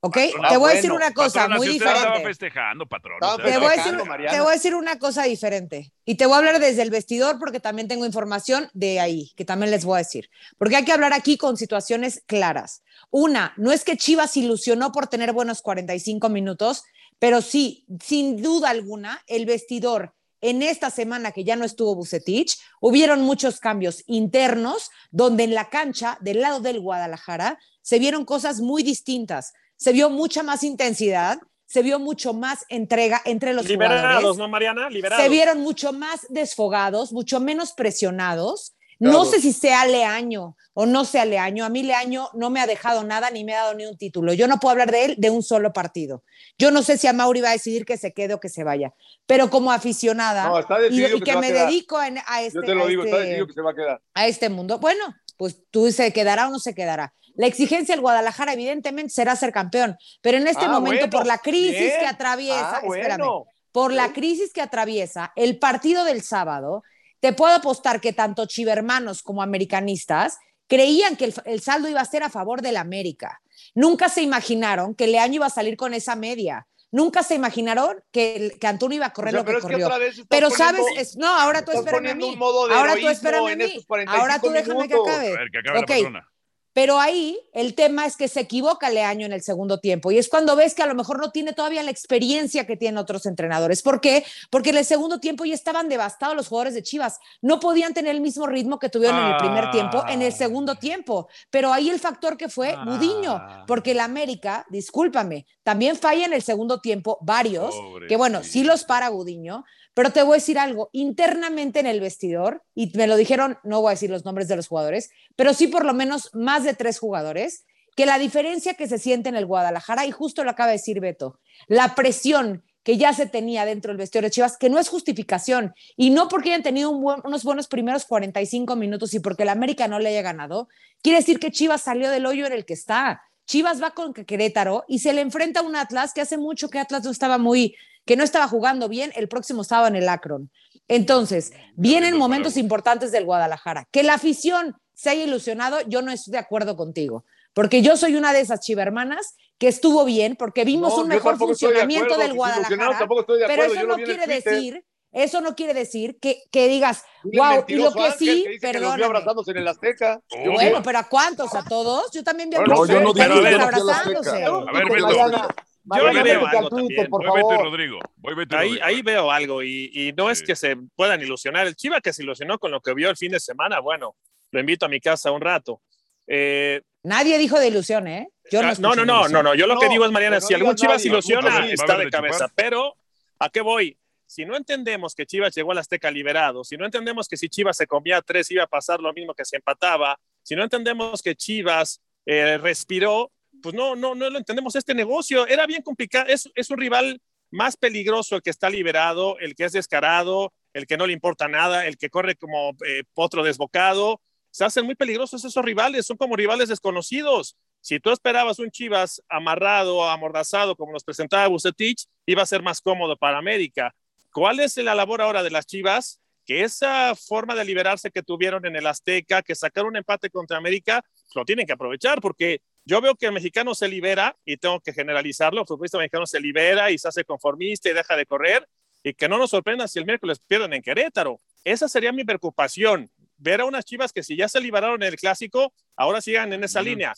[0.00, 0.18] ¿Ok?
[0.48, 2.22] te voy a decir una cosa Patrona, muy si diferente.
[2.22, 3.18] festejando, patrón.
[3.20, 3.98] Te voy, a decir,
[4.30, 5.92] te voy a decir una cosa diferente.
[6.04, 9.44] Y te voy a hablar desde el vestidor porque también tengo información de ahí, que
[9.44, 10.30] también les voy a decir.
[10.58, 12.82] Porque hay que hablar aquí con situaciones claras.
[13.10, 16.84] Una, no es que Chivas ilusionó por tener buenos 45 minutos,
[17.18, 22.58] pero sí, sin duda alguna, el vestidor en esta semana que ya no estuvo Bucetich,
[22.80, 28.60] hubieron muchos cambios internos donde en la cancha del lado del Guadalajara se vieron cosas
[28.60, 29.54] muy distintas.
[29.76, 34.38] Se vio mucha más intensidad, se vio mucho más entrega entre los Liberados, jugadores.
[34.38, 34.88] ¿no, Mariana?
[34.88, 35.22] Liberados.
[35.24, 38.72] Se vieron mucho más desfogados, mucho menos presionados.
[38.98, 41.66] No sé si sea Leaño o no sea Leaño.
[41.66, 44.32] A mí Leaño no me ha dejado nada ni me ha dado ni un título.
[44.32, 46.22] Yo no puedo hablar de él de un solo partido.
[46.56, 48.64] Yo no sé si a Mauri va a decidir que se quede o que se
[48.64, 48.94] vaya.
[49.26, 51.66] Pero como aficionada No, está y, decidido y que que, se va a me quedar.
[51.68, 53.70] dedico en- a, este, Yo te lo a digo, está este- decidido que se va
[53.70, 54.02] a quedar.
[54.14, 54.78] a este mundo.
[54.78, 55.04] Bueno,
[55.36, 57.12] pues tú se quedará o no se quedará.
[57.36, 59.96] La exigencia del Guadalajara, evidentemente, será ser campeón.
[60.22, 62.00] Pero en este Ah, momento, bueno, por la crisis bien.
[62.00, 63.44] que atraviesa, Ah, espérame, bueno.
[63.72, 66.82] por la crisis que atraviesa el partido del sábado,
[67.20, 72.04] te puedo apostar que tanto chivermanos como americanistas creían que el, el saldo iba a
[72.04, 73.40] ser a favor del América.
[73.74, 76.66] Nunca se imaginaron que Leaño iba a salir con esa media.
[76.90, 79.64] Nunca se imaginaron que, que Antonio iba a correr O sea, lo que pero es
[79.64, 79.86] que corrió.
[79.86, 82.24] otra vez Pero poniendo- sabes, es- no, ahora tú espérame a mí.
[82.24, 83.64] un modo de Ahora tú espérame a en mí.
[83.64, 84.94] estos 45 Ahora tú déjame que.
[84.94, 85.36] A acabe.
[85.36, 86.28] ver, que acabe Ok, la patrona.
[86.76, 90.28] Pero ahí el tema es que se equivoca Leaño en el segundo tiempo y es
[90.28, 93.80] cuando ves que a lo mejor no tiene todavía la experiencia que tienen otros entrenadores.
[93.80, 94.26] ¿Por qué?
[94.50, 97.18] Porque en el segundo tiempo ya estaban devastados los jugadores de Chivas.
[97.40, 100.74] No podían tener el mismo ritmo que tuvieron en el primer tiempo, en el segundo
[100.74, 101.28] tiempo.
[101.48, 102.84] Pero ahí el factor que fue Ah.
[102.84, 107.74] Gudiño, porque el América, discúlpame, también falla en el segundo tiempo varios,
[108.06, 109.64] que bueno, sí los para Gudiño,
[109.96, 113.80] pero te voy a decir algo, internamente en el vestidor, y me lo dijeron, no
[113.80, 116.74] voy a decir los nombres de los jugadores, pero sí por lo menos más de
[116.74, 117.64] tres jugadores,
[117.96, 121.00] que la diferencia que se siente en el Guadalajara, y justo lo acaba de decir
[121.00, 124.90] Beto, la presión que ya se tenía dentro del vestidor de Chivas, que no es
[124.90, 129.88] justificación, y no porque hayan tenido unos buenos primeros 45 minutos y porque el América
[129.88, 130.68] no le haya ganado,
[131.00, 133.22] quiere decir que Chivas salió del hoyo en el que está.
[133.46, 136.78] Chivas va con Querétaro y se le enfrenta a un Atlas que hace mucho que
[136.78, 140.50] Atlas no estaba muy, que no estaba jugando bien, el próximo estaba en el Akron.
[140.88, 143.88] Entonces, vienen momentos importantes del Guadalajara.
[143.90, 148.16] Que la afición se haya ilusionado, yo no estoy de acuerdo contigo, porque yo soy
[148.16, 152.22] una de esas chivermanas que estuvo bien, porque vimos No, un mejor de funcionamiento acuerdo,
[152.22, 153.08] del Guadalajara.
[153.46, 154.84] Pero eso yo no quiere decir,
[155.16, 158.72] eso no quiere decir que, que digas, wow, y lo que Ángel, sí, que dice
[158.72, 160.20] que los vio abrazándose en el Azteca.
[160.30, 161.54] Oh, Bueno, pero ¿a cuántos?
[161.54, 162.10] ¿A todos?
[162.12, 164.44] Yo también vi a Bueno, yo no dije que no abrazándose.
[164.44, 165.48] A ver, Beto.
[165.84, 167.08] Mariana, le veo algo también.
[167.08, 167.64] por Voy favor.
[167.64, 167.98] Rodrigo.
[168.16, 168.84] Voy y Ahí, Rodrigo.
[168.84, 170.44] ahí veo algo y, y no es Sí.
[170.44, 171.66] que se puedan ilusionar.
[171.66, 174.16] El Chiva que se ilusionó con lo que vio el fin de semana, bueno,
[174.50, 175.80] lo invito a mi casa un rato.
[176.26, 178.28] Eh, Nadie dijo de ilusión, ¿eh?
[178.50, 179.54] Yo no, ah, no, no, no, no.
[179.54, 181.18] Yo lo que No, digo es, Mariana, que no si algún Chivas se nadie.
[181.18, 182.34] ilusiona, está de de cabeza.
[182.48, 182.52] chupar.
[182.56, 182.96] Pero,
[183.38, 183.96] ¿a qué voy?
[184.26, 187.76] Si no entendemos que Chivas llegó al Azteca liberado, si no entendemos que si Chivas
[187.76, 191.34] se comía tres iba a pasar lo mismo que se empataba, si no entendemos que
[191.34, 195.46] Chivas eh, respiró, pues no, no, no lo entendemos este negocio.
[195.46, 196.26] Era bien complicado.
[196.28, 200.86] Es, es un rival más peligroso el que está liberado, el que es descarado, el
[200.86, 204.20] que no le importa nada, el que corre como eh, potro desbocado.
[204.50, 207.56] Se hacen muy peligrosos esos rivales, son como rivales desconocidos.
[207.80, 212.80] Si tú esperabas un Chivas amarrado, amordazado, como nos presentaba Bucetich, iba a ser más
[212.80, 213.94] cómodo para América.
[214.36, 216.20] ¿Cuál es la labor ahora de las Chivas?
[216.44, 220.58] Que esa forma de liberarse que tuvieron en el Azteca, que sacaron un empate contra
[220.58, 221.02] América,
[221.34, 224.92] lo tienen que aprovechar, porque yo veo que el mexicano se libera, y tengo que
[224.92, 228.68] generalizarlo, el futbolista mexicano se libera y se hace conformista y deja de correr,
[229.02, 231.40] y que no nos sorprenda si el miércoles pierden en Querétaro.
[231.64, 235.16] Esa sería mi preocupación, ver a unas Chivas que si ya se liberaron en el
[235.16, 237.14] clásico, ahora sigan en esa línea,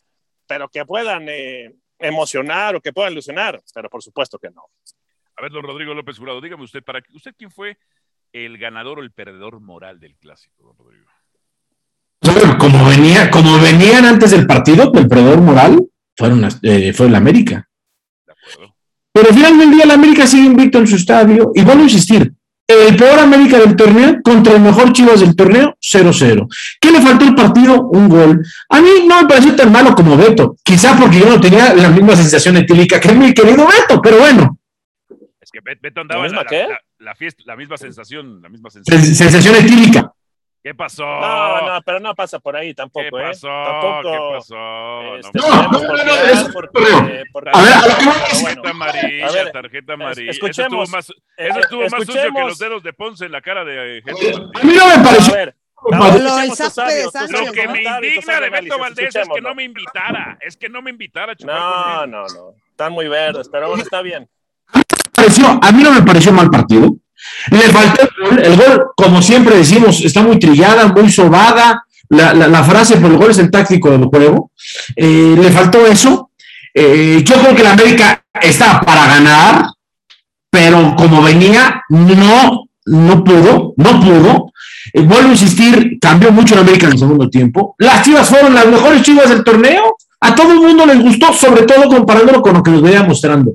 [0.46, 4.70] pero que puedan eh, emocionar o que puedan ilusionar, pero por supuesto que no.
[5.38, 7.78] A ver, don Rodrigo López Jurado, dígame usted, para usted quién fue
[8.32, 11.06] el ganador o el perdedor moral del clásico, don Rodrigo.
[12.58, 15.80] Como, venía, como venían antes del partido, el perdedor moral
[16.16, 17.68] fueron, las- eh, fue el América.
[18.26, 18.74] ¿De acuerdo?
[19.12, 21.52] Pero al final del día, el América sigue invicto en su estadio.
[21.54, 22.32] Y vuelvo a insistir:
[22.66, 26.46] el peor América del torneo contra el mejor Chivas del torneo, 0-0.
[26.80, 27.82] ¿Qué le faltó al partido?
[27.88, 28.44] Un gol.
[28.68, 30.56] A mí no me pareció tan malo como Beto.
[30.64, 34.58] Quizá porque yo no tenía la misma sensación etílica que mi querido Beto, pero bueno,
[35.48, 36.68] Es que Bet- Beto andaba en misma la, qué?
[36.68, 39.00] la- la fiesta, la misma sensación, la misma sensación.
[39.02, 40.12] sens- sensación etílica.
[40.62, 41.06] ¿Qué pasó?
[41.06, 43.22] No, no, pero no pasa por ahí ¿Qué tampoco, ¿eh?
[43.28, 43.48] pasó?
[43.48, 44.12] Tampoco.
[44.12, 45.16] ¿Qué pasó?
[45.16, 48.04] este, No, no, por no, qué no, dar, es- porque- a ver, a lo que
[48.04, 50.30] voy bueno, Tarjeta amarilla, ver, tarjeta amarilla.
[50.32, 53.32] escuchemos, eso estuvo más, eh, eso estuvo más sucio que los dedos de Ponce en
[53.32, 54.32] la cara de eh, gente.
[54.60, 55.32] A mí no me A pareció.
[55.34, 55.56] ver,
[55.90, 56.08] No, Lo
[56.48, 60.36] tus Sánchez, Lo que me indigna de Beto Valdés es que no me invitara.
[60.42, 62.54] Es que no me invitara a chupar No, no, no.
[62.68, 64.28] Están muy verdes, pero bueno, está bien.
[65.18, 66.96] Pareció, a mí no me pareció mal partido.
[67.50, 71.84] Le faltó el gol, el gol, como siempre decimos, está muy trillada, muy sobada.
[72.10, 74.50] La, frase, pero el gol es el táctico del juego.
[74.96, 76.30] Eh, le faltó eso.
[76.72, 79.66] Eh, yo creo que la América está para ganar,
[80.50, 84.52] pero como venía, no, no pudo, no pudo.
[84.94, 87.74] Eh, vuelvo a insistir, cambió mucho la América en el segundo tiempo.
[87.78, 89.96] Las chivas fueron las mejores chivas del torneo.
[90.20, 93.52] A todo el mundo les gustó, sobre todo comparándolo con lo que nos venía mostrando.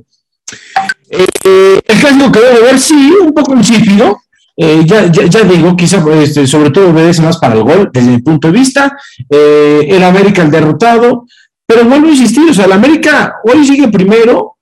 [1.13, 4.19] Eh, el clásico que debe ver, sí, un poco insípido.
[4.55, 5.07] Eh, ya,
[5.43, 8.95] digo, quizá este, sobre todo obedece más para el gol, desde mi punto de vista.
[9.29, 11.25] Eh, el América el derrotado.
[11.65, 14.57] Pero vuelvo a insistir, o sea, el América hoy sigue primero,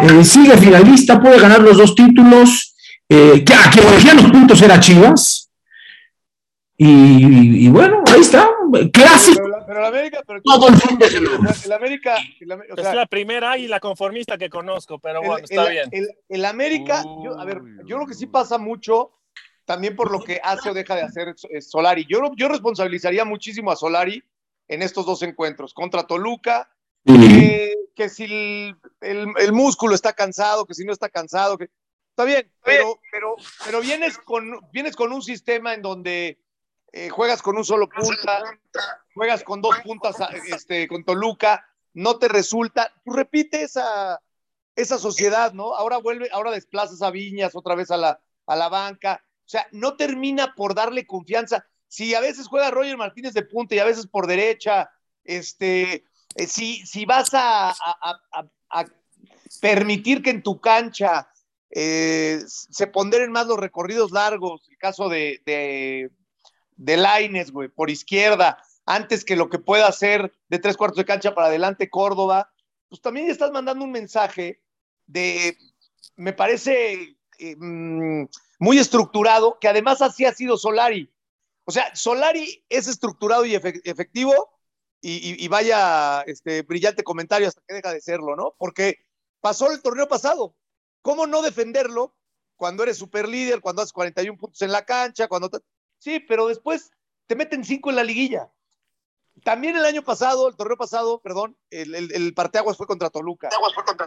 [0.00, 2.74] eh, sigue finalista, puede ganar los dos títulos.
[3.08, 5.50] Eh, que a quien los puntos era Chivas.
[6.76, 8.48] Y bueno, ahí está.
[8.92, 9.53] Clásico.
[9.74, 11.50] Pero, la América, pero Todo el fin de semana.
[11.64, 15.26] el América, el, Am- o sea, es la primera águila conformista que conozco, pero el-
[15.26, 15.88] bueno, está el- bien.
[15.92, 19.12] el- el América, yo, a ver, yo creo que sí pasa mucho
[19.64, 22.06] también por lo que hace o deja de hacer eh, Solari.
[22.08, 24.22] Yo, yo responsabilizaría muchísimo a Solari
[24.68, 26.70] en estos dos encuentros, contra Toluca,
[27.04, 31.68] que, que si el, el- el músculo está cansado, que si no está cansado, que
[32.10, 36.38] está bien, pero, pero, pero vienes, con, vienes con un sistema en donde
[36.92, 38.40] eh, juegas con un solo punta,
[39.14, 44.20] juegas con dos puntas a- este, con Toluca, no te resulta, pues repite esa,
[44.76, 45.74] esa sociedad, ¿no?
[45.74, 49.66] Ahora vuelve, ahora desplazas a Viñas otra vez a la, a la banca, o sea,
[49.72, 51.64] no termina por darle confianza.
[51.86, 54.90] Si a veces juega Roger Martínez de punta y a veces por derecha,
[55.22, 58.20] este, eh, si, si vas a- a-
[58.70, 58.84] a
[59.60, 61.28] permitir que en tu cancha
[61.76, 66.10] eh, se ponderen más los recorridos largos, el caso de, de,
[66.76, 71.04] de Laines, güey, por izquierda, antes que lo que pueda hacer de tres cuartos de
[71.04, 72.52] cancha para adelante Córdoba,
[72.88, 74.62] pues también estás mandando un mensaje
[75.06, 75.56] de,
[76.16, 78.26] me parece eh, mm,
[78.58, 81.12] muy estructurado, que además así ha sido Solari.
[81.64, 84.50] O sea, Solari es estructurado y efe- efectivo,
[85.06, 88.54] y, vaya este brillante comentario hasta que deja de serlo, ¿no?
[88.56, 89.04] Porque
[89.40, 90.56] pasó el torneo pasado.
[91.02, 92.16] ¿Cómo no defenderlo
[92.56, 95.50] cuando eres super líder, cuando haces 41 puntos en la cancha, cuando
[95.98, 96.90] Sí, pero después
[97.26, 98.50] te meten cinco en la liguilla.
[99.44, 103.50] También el año pasado, el torneo pasado, perdón, el, el, el parteaguas fue contra Toluca.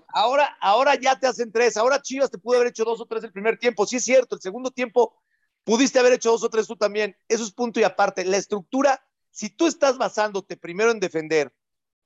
[0.07, 1.77] Ahora, ahora ya te hacen tres.
[1.77, 3.85] Ahora Chivas te pudo haber hecho dos o tres el primer tiempo.
[3.85, 5.15] Sí es cierto, el segundo tiempo
[5.63, 7.15] pudiste haber hecho dos o tres tú también.
[7.27, 8.25] Eso es punto y aparte.
[8.25, 11.53] La estructura, si tú estás basándote primero en defender,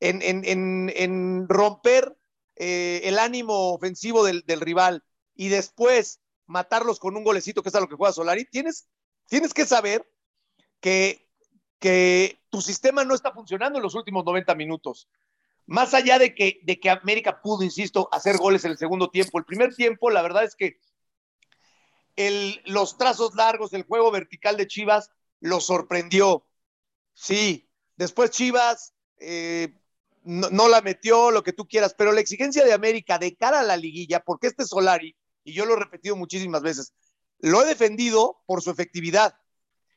[0.01, 2.17] en, en, en, en romper
[2.57, 7.75] eh, el ánimo ofensivo del, del, rival y después matarlos con un golecito, que es
[7.75, 8.89] a lo que juega Solari, tienes,
[9.29, 10.05] tienes que saber
[10.81, 11.29] que,
[11.79, 15.07] que tu sistema no está funcionando en los últimos 90 minutos.
[15.65, 19.39] Más allá de que, de que América pudo, insisto, hacer goles en el segundo tiempo.
[19.39, 20.79] El primer tiempo, la verdad es que
[22.17, 25.09] el, los trazos largos, el juego vertical de Chivas,
[25.39, 26.45] lo sorprendió.
[27.13, 29.73] Sí, después Chivas eh,
[30.23, 33.61] no, no, la metió, lo que tú quieras, pero la exigencia de América de cara
[33.61, 36.93] a la liguilla, porque este Solari, y yo lo he repetido muchísimas veces,
[37.39, 39.35] lo he defendido por su efectividad.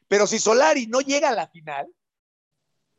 [0.06, 1.88] Pero si Solari no llega a la final,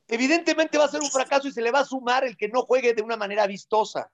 [0.07, 2.63] evidentemente va a ser un fracaso y se le va a sumar el que no
[2.63, 4.09] juegue de una manera vistosa.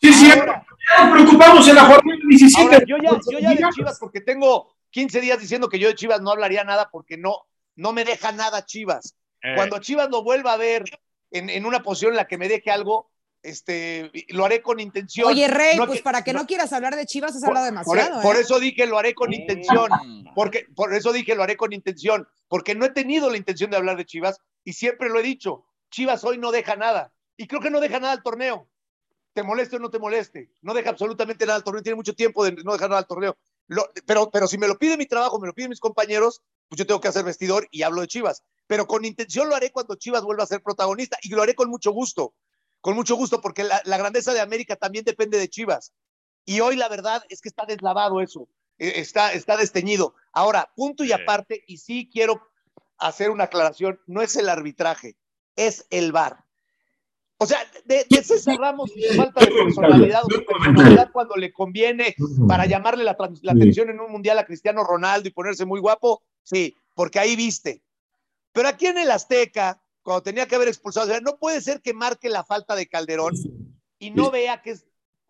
[0.00, 2.62] Sí, sí, ahora, ya nos preocupamos en la jornada 17.
[2.62, 5.94] Ahora, yo, ya, yo ya de Chivas, porque tengo 15 días diciendo que yo de
[5.94, 9.16] Chivas no hablaría nada porque no, no me deja nada Chivas.
[9.42, 9.54] Eh.
[9.56, 10.84] Cuando Chivas lo vuelva a ver
[11.30, 13.10] en, en, una posición en la que me deje algo,
[13.42, 15.28] este, lo haré con intención.
[15.28, 17.66] Oye, Rey, no pues que, para que no, no, quieras hablar de Chivas has hablado
[17.66, 18.10] demasiado.
[18.10, 18.22] Por, ¿eh?
[18.22, 19.90] por, eso dije lo haré con intención.
[20.34, 22.28] Porque, por eso dije lo haré con intención.
[22.48, 25.64] Porque no he tenido la intención de hablar de Chivas y siempre lo he dicho.
[25.90, 27.10] Chivas hoy no deja nada.
[27.38, 28.68] Y creo que no deja nada al torneo.
[29.32, 30.50] Te moleste o no te moleste.
[30.60, 31.82] No deja absolutamente nada al torneo.
[31.82, 33.38] Tiene mucho tiempo de no dejar nada al torneo.
[33.66, 36.78] Lo, pero, pero si me lo pide mi trabajo, me lo piden mis compañeros, pues
[36.78, 38.42] yo tengo que hacer vestidor y hablo de Chivas.
[38.66, 41.70] Pero con intención lo haré cuando Chivas vuelva a ser protagonista y lo haré con
[41.70, 42.34] mucho gusto.
[42.82, 45.94] Con mucho gusto, porque la, la grandeza de América también depende de Chivas.
[46.44, 48.50] Y hoy la verdad es que está deslavado eso.
[48.76, 50.14] Está, está desteñido.
[50.30, 52.47] Ahora, punto y aparte, y sí quiero
[52.98, 55.16] hacer una aclaración, no es el arbitraje,
[55.56, 56.44] es el VAR.
[57.40, 62.16] O sea, de, de César Ramos falta de personalidad o de personalidad cuando le conviene
[62.48, 66.22] para llamarle la, la, atención en un mundial a Cristiano Ronaldo y ponerse muy guapo,
[66.42, 67.84] sí, porque ahí viste.
[68.52, 71.80] Pero aquí en el Azteca, cuando tenía que haber expulsado, o sea, no puede ser
[71.80, 73.34] que marque la falta de Calderón
[74.00, 74.86] y no vea que es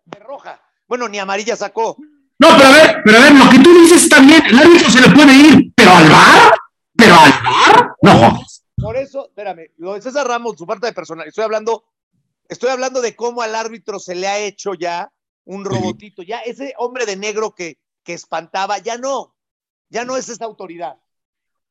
[0.06, 0.62] de roja.
[0.86, 1.98] Bueno, ni amarilla sacó.
[2.38, 5.00] No, pero a ver, pero a ver, lo que tú dices bien, el árbitro se
[5.00, 6.54] le puede ir, pero al VAR,
[6.98, 7.96] pero al VAR.
[8.02, 8.42] No.
[8.76, 11.84] Por eso, espérame, lo de César Ramos, su parte de personal, estoy hablando,
[12.48, 15.10] estoy hablando de cómo al árbitro se le ha hecho ya
[15.44, 19.34] un robotito, ya ese hombre de negro que, que espantaba, ya no,
[19.88, 20.98] ya no es esa autoridad.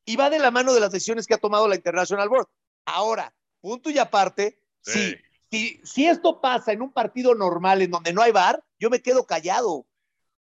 [0.04, 2.48] Y va de la mano de las decisiones que ha tomado la International Board.
[2.86, 5.16] Ahora, punto y aparte, Sí.
[5.50, 8.88] si, si, si esto pasa en un partido normal en donde no hay VAR, yo
[8.90, 9.86] me quedo callado.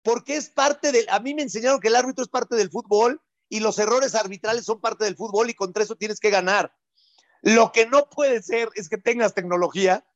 [0.02, 1.08] Porque es parte del.
[1.10, 3.20] A mí me enseñaron que el árbitro es parte del fútbol
[3.52, 6.74] y los errores arbitrales son parte del fútbol y contra eso tienes que ganar.
[7.42, 10.06] Lo que no puede ser es que tengas tecnología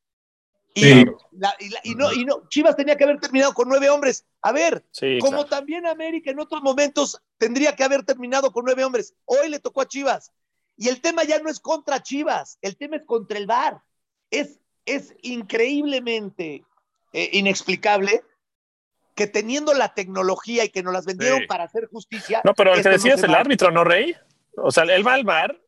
[0.73, 1.05] y, Sí.
[1.33, 4.25] la- y la- y no, y no, Chivas tenía que haber terminado con nueve hombres.
[4.41, 5.49] A ver, Sí, como claro.
[5.51, 9.13] también América en otros momentos tendría que haber terminado con nueve hombres.
[9.27, 10.33] Hoy le tocó a Chivas.
[10.79, 13.83] Y el tema ya no es contra Chivas, el tema es contra el VAR.
[14.31, 16.65] Es, es increíblemente
[17.13, 18.23] eh, inexplicable
[19.17, 21.47] que teniendo la tecnología y que nos las vendieron Sí.
[21.47, 22.41] para hacer justicia.
[22.45, 23.39] No, pero el que no decide es el va.
[23.41, 24.15] árbitro, ¿no, Rey?
[24.59, 25.59] O sea, él va al bar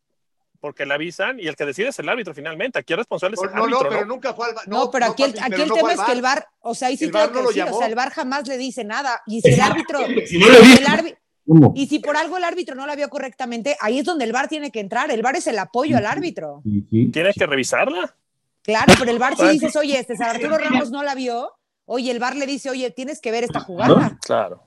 [0.61, 2.79] porque le avisan y el que decide es el árbitro finalmente.
[2.79, 4.07] Aquí el responsable es No, el no, árbitro, no, pero ¿no?
[4.15, 4.69] nunca fue al VAR.
[4.69, 6.89] No, pero aquí el, aquí pero el no tema es que el VAR, o sea,
[6.89, 9.23] ahí sí El tengo que decir, o sea, el VAR jamás le dice nada.
[9.27, 13.09] Y si el árbitro, Si no y si por algo el árbitro no la vio
[13.09, 15.11] correctamente, ahí es donde el VAR tiene que entrar.
[15.11, 16.61] El VAR es el apoyo al árbitro.
[16.91, 18.15] Tienes que revisarla.
[18.63, 21.51] Claro, pero el VAR si dices, oye, este Arturo Ramos no la vio,
[21.89, 24.17] oye, el VAR le dice, oye, tienes que ver esta jugada.
[24.25, 24.63] Claro.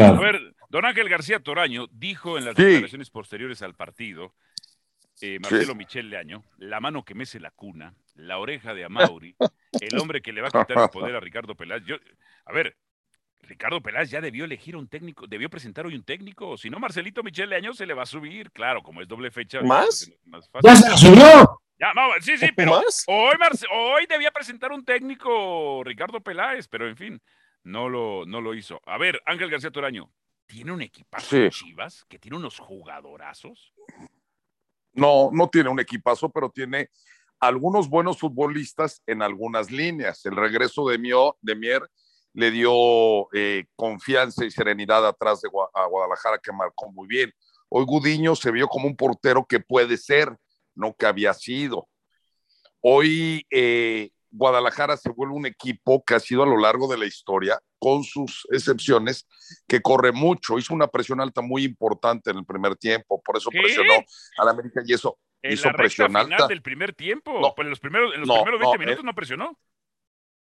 [0.00, 2.62] A ver, don Ángel García Toraño dijo en las Sí.
[2.64, 4.34] declaraciones posteriores al partido,
[5.20, 9.34] eh, Marcelo Michel Leaño, la mano que mece la cuna, la oreja de Amauri,
[9.80, 11.82] el hombre que le va a quitar el poder a Ricardo Peláez.
[11.86, 11.96] Yo,
[12.44, 12.76] a ver,
[13.40, 16.78] Ricardo Peláez ya debió elegir un técnico, debió presentar hoy un técnico, o si no,
[16.78, 19.60] Marcelito Michel Leaño se le va a subir, claro, como es doble fecha.
[19.62, 20.10] ¿Más?
[20.24, 20.70] más fácil.
[20.70, 21.62] Ya se la subió.
[21.78, 23.04] Ya, no, sí, sí, pero ¿Más?
[23.06, 27.22] hoy, Marce- hoy debía presentar un técnico Ricardo Peláez, pero en fin,
[27.64, 28.80] no lo, no lo hizo.
[28.86, 30.10] A ver, Ángel García Toraño,
[30.46, 31.50] ¿tiene un equipazo Sí.
[31.50, 33.74] Chivas que tiene unos jugadorazos?
[34.94, 36.88] No, no tiene un equipazo, pero tiene
[37.40, 40.24] algunos buenos futbolistas en algunas líneas.
[40.24, 41.82] El regreso de, Mio, de Mier
[42.32, 47.30] le dio eh, confianza y serenidad atrás de Gua- a Guadalajara, que marcó muy bien.
[47.68, 50.34] Hoy Gudiño se vio como un portero que puede ser,
[50.76, 51.88] no que había sido.
[52.80, 57.06] Hoy eh, Guadalajara se vuelve un equipo que ha sido a lo largo de la
[57.06, 59.26] historia, con sus excepciones,
[59.66, 60.58] que corre mucho.
[60.58, 63.58] Hizo una presión alta muy importante en el primer tiempo, por eso ¿Qué?
[63.60, 63.94] presionó
[64.38, 66.46] al América y eso En hizo la recta presión final alta.
[66.46, 67.54] del primer tiempo, No.
[67.54, 69.06] pues en los primeros, en los No, primeros 20 no, minutos eh.
[69.06, 69.58] no presionó.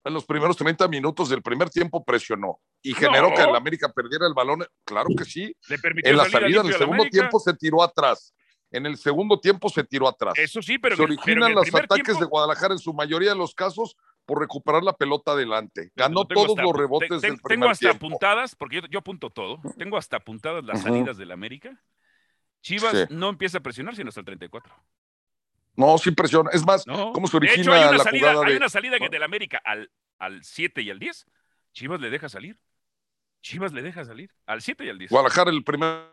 [0.04, 4.26] En los primeros 30 minutos del primer tiempo presionó y generó que el América perdiera
[4.26, 4.66] el balón.
[4.84, 5.56] Claro que sí.
[5.70, 7.20] Le permitió En la salida salida, en limpio el al segundo América.
[7.20, 8.34] tiempo se tiró atrás.
[8.72, 10.34] En el segundo tiempo se tiró atrás.
[10.38, 13.54] Eso sí, pero, se originan los ataques tiempo- de Guadalajara en su mayoría de los
[13.54, 15.92] casos por recuperar la pelota adelante.
[15.96, 18.06] Ganó tengo todos hasta los rebotes te- te- del Tengo primer hasta tiempo.
[18.08, 19.60] apuntadas, porque yo, yo apunto todo.
[19.78, 20.88] Tengo hasta apuntadas las Ujú.
[20.88, 21.82] salidas del América.
[22.62, 23.06] Chivas Sí.
[23.14, 24.74] no empieza a presionar sino hasta el 34.
[25.76, 26.48] No, sin presión.
[26.54, 27.12] Es más, No.
[27.12, 29.10] ¿cómo se de origina hecho, hay una la salida, jugada hay de- una salida que
[29.10, 31.26] del América al, al 7 y al 10.
[31.74, 32.58] Chivas le deja salir.
[33.42, 34.32] Chivas le deja salir.
[34.46, 35.10] Al 7 y al 10.
[35.12, 36.06] Guadalajara el primer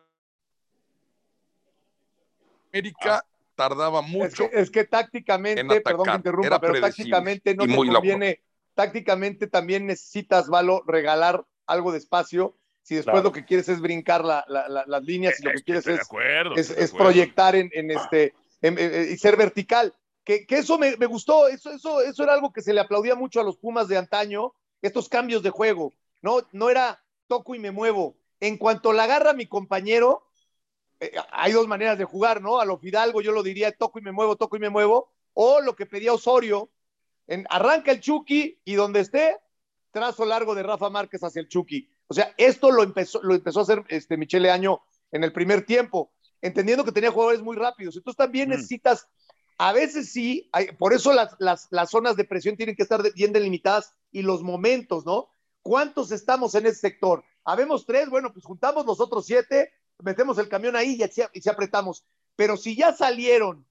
[2.78, 4.48] América tardaba Es mucho.
[4.50, 7.92] que, es que tácticamente, en perdón que interrumpa, pero tácticamente no te loco.
[7.94, 8.40] conviene,
[8.74, 13.28] tácticamente también necesitas, Valo, regalar algo de espacio si después Claro.
[13.28, 16.00] lo que quieres es brincar la- la- la- las líneas y lo que quieres es,
[16.00, 16.54] acuerdo.
[16.54, 19.94] es, proyectar en, en este en- en- en- y ser vertical.
[20.24, 23.14] Que, que eso me, me gustó, eso, eso, eso era algo que se le aplaudía
[23.14, 25.92] mucho a los Pumas de antaño, estos cambios de juego.
[26.22, 28.16] No, no era toco y me muevo.
[28.40, 30.27] En cuanto la agarra mi compañero,
[31.00, 32.60] eh, hay dos maneras de jugar, ¿no?
[32.60, 35.60] A lo Fidalgo yo lo diría toco y me muevo, toco y me muevo, o
[35.60, 36.70] lo que pedía Osorio,
[37.26, 39.36] en, arranca el Chucky y donde esté,
[39.90, 41.88] trazo largo de Rafa Márquez hacia el Chucky.
[42.08, 44.80] O sea, esto lo empezó, lo empezó a hacer este Michele Año
[45.12, 47.96] en el primer tiempo, entendiendo que tenía jugadores muy rápidos.
[47.96, 48.52] Entonces también Mm.
[48.52, 49.08] necesitas,
[49.58, 53.02] a veces sí, hay- por eso las, las, las zonas de presión tienen que estar
[53.14, 55.28] bien delimitadas y los momentos, ¿no?
[55.62, 57.24] ¿Cuántos estamos en ese sector?
[57.44, 61.50] Habemos tres, bueno, pues juntamos los otros siete, metemos el camión ahí y y se
[61.50, 62.04] apretamos.
[62.36, 63.66] Pero si ya salieron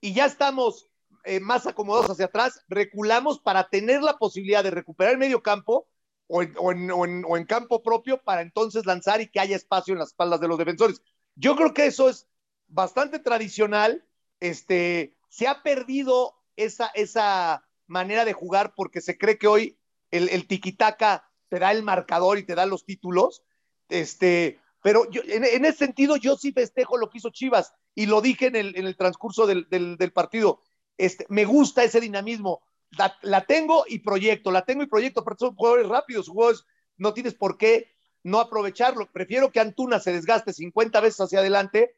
[0.00, 0.90] y ya estamos
[1.24, 5.86] eh, más acomodados hacia atrás, reculamos para tener la posibilidad de recuperar el medio campo
[6.28, 10.46] o en campo propio para entonces lanzar y que haya espacio en las espaldas de
[10.46, 11.02] los defensores.
[11.34, 12.28] Yo creo que eso es
[12.68, 14.04] bastante tradicional.
[14.38, 19.78] Este, se ha perdido esa, esa manera de jugar porque se cree que hoy
[20.10, 23.42] el, el tiquitaca te da el marcador y te da los títulos.
[23.88, 28.20] Este, pero en, en ese sentido, yo sí festejo lo que hizo Chivas y lo
[28.20, 30.62] dije en el, en el transcurso del, del, partido.
[30.96, 32.62] Este, me gusta ese dinamismo.
[32.98, 36.64] La, la, tengo y proyecto, la tengo y proyecto, pero son jugadores rápidos, jugadores,
[36.96, 39.10] no tienes por qué no aprovecharlo.
[39.12, 41.94] Prefiero que Antuna se desgaste 50 veces hacia adelante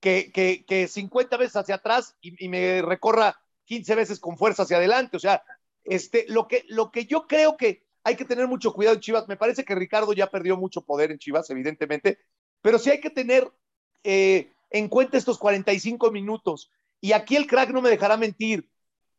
[0.00, 4.64] que, que, que 50 veces hacia atrás y, y, me recorra 15 veces con fuerza
[4.64, 5.16] hacia adelante.
[5.16, 5.44] O sea,
[5.84, 9.28] este, lo, que, lo que yo creo que hay que tener mucho cuidado en Chivas,
[9.28, 12.18] me parece que Ricardo ya perdió mucho poder en Chivas, evidentemente,
[12.60, 13.50] pero sí hay que tener
[14.04, 16.70] eh, en cuenta estos 45 minutos.
[17.00, 18.68] Y aquí el crack no me dejará mentir.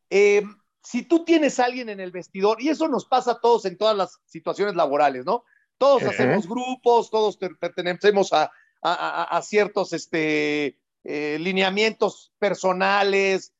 [0.10, 0.44] Eh,
[0.82, 3.78] si tú tienes a alguien en el vestidor, y eso nos pasa a todos en
[3.78, 5.44] todas las situaciones laborales, ¿no?
[5.78, 13.54] Todos hacemos grupos, todos pertenecemos a, a, a ciertos este, eh, lineamientos personales,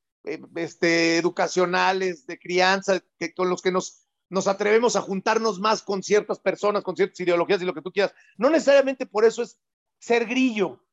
[0.56, 6.02] este, educacionales, de crianza, que, con los que nos, nos atrevemos a juntarnos más con
[6.02, 8.14] ciertas personas, con ciertas ideologías y lo que tú quieras.
[8.38, 9.60] No necesariamente por eso es
[10.00, 10.84] ser grillo,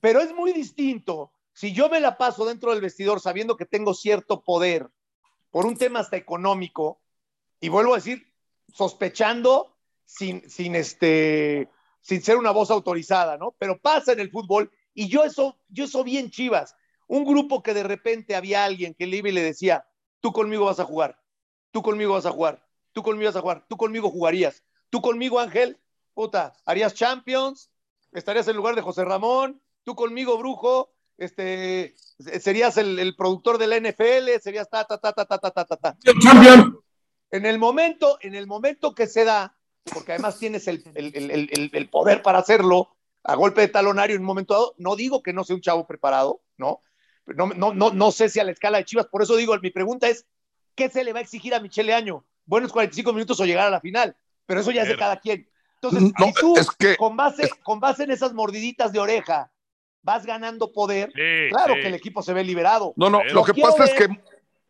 [0.00, 3.94] pero es muy distinto si yo me la paso dentro del vestidor sabiendo que tengo
[3.94, 4.90] cierto poder
[5.50, 7.00] por un tema hasta económico,
[7.60, 8.30] y vuelvo a decir,
[8.74, 9.74] sospechando
[10.04, 11.70] sin, sin, este,
[12.02, 13.54] sin ser una voz autorizada, ¿no?
[13.58, 16.74] Pero pasa en el fútbol y yo eso, yo eso vi en Chivas.
[17.06, 19.86] Un grupo que de repente había alguien que le iba y le decía,
[20.20, 21.18] tú conmigo vas a jugar,
[21.76, 25.38] tú conmigo vas a jugar, tú conmigo vas a jugar, tú conmigo jugarías, tú conmigo,
[25.38, 25.78] Ángel,
[26.14, 27.70] puta, harías Champions,
[28.12, 31.94] estarías en lugar de José Ramón, tú conmigo, Brujo, este,
[32.40, 35.98] serías el, productor de la NFL, serías ta, ta, ta, ta, ta, ta, ta, ta.
[36.18, 36.80] Champion.
[37.30, 39.54] En el momento, en el momento que se da,
[39.84, 44.26] porque además tienes el, el, el poder para hacerlo, a golpe de talonario en un
[44.26, 46.80] momento dado, no digo que no sea un chavo preparado, ¿no?
[47.26, 49.70] No, no, no, no sé si a la escala de Chivas, por eso digo, mi
[49.70, 50.24] pregunta es,
[50.76, 52.24] ¿qué se le va a exigir a Michele Año?
[52.44, 54.16] Buenos 45 minutos o llegar a la final,
[54.46, 55.48] pero eso ya es de cada quien.
[55.80, 59.50] Entonces, No, si tú, es que- con, base, con base en esas mordiditas de oreja,
[60.02, 61.80] vas ganando poder, Sí, claro sí.
[61.80, 62.92] que el equipo se ve liberado.
[62.96, 64.08] No, no, Pero lo que pasa es que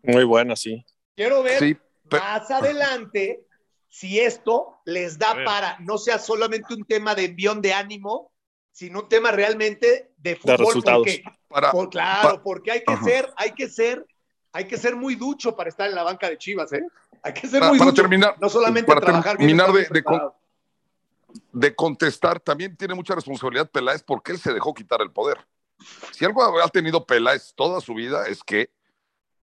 [0.02, 0.84] Muy buena, sí.
[1.16, 1.76] Quiero ver sí,
[2.10, 3.42] más adelante
[3.88, 8.30] si esto les da para no sea solamente un tema de envión de ánimo,
[8.72, 10.58] sino un tema realmente de fútbol.
[10.58, 10.98] resultados.
[10.98, 13.04] Porque, para, por- claro, porque hay que Ajá.
[13.04, 14.04] ser, hay que ser,
[14.56, 16.82] hay que ser muy ducho para estar en la banca de Chivas, ¿eh?
[17.22, 18.02] Hay que ser para, muy para ducho.
[18.02, 20.32] terminar, no solamente para trabajar bien, terminar de, bien de con-
[21.52, 25.46] de contestar, también tiene mucha responsabilidad Peláez porque él se dejó quitar el poder.
[26.12, 28.70] Si algo ha tenido Peláez toda su vida es que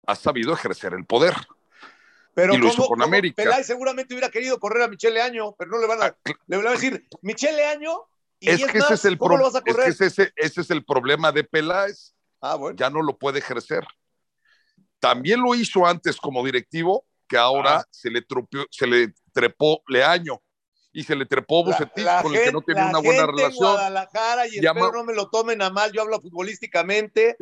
[0.07, 1.35] ha sabido ejercer el poder.
[2.35, 3.43] Pero y lo hizo ¿cómo- con América.
[3.45, 6.37] Peláez seguramente hubiera querido correr a Michele Año, pero no le van a, Ah, cl-
[6.49, 7.93] le van a decir, Michele Año,
[8.41, 10.05] y Es es que más, ese es el ¿cómo pro- lo vas a es que
[10.07, 12.15] ese- ese es el problema de Peláez.
[12.41, 12.77] Ah, bueno.
[12.77, 13.87] Ya no lo puede ejercer.
[15.01, 17.85] También lo hizo antes como directivo, que ahora Ah.
[17.91, 20.41] se, le tropeó- se le trepó Leaño
[20.93, 23.73] y se le trepó Bucetich, con el que no tenía una buena relación.
[23.73, 27.37] Guadalajara, y Llama- espero no me lo tomen a mal, yo hablo futbolísticamente,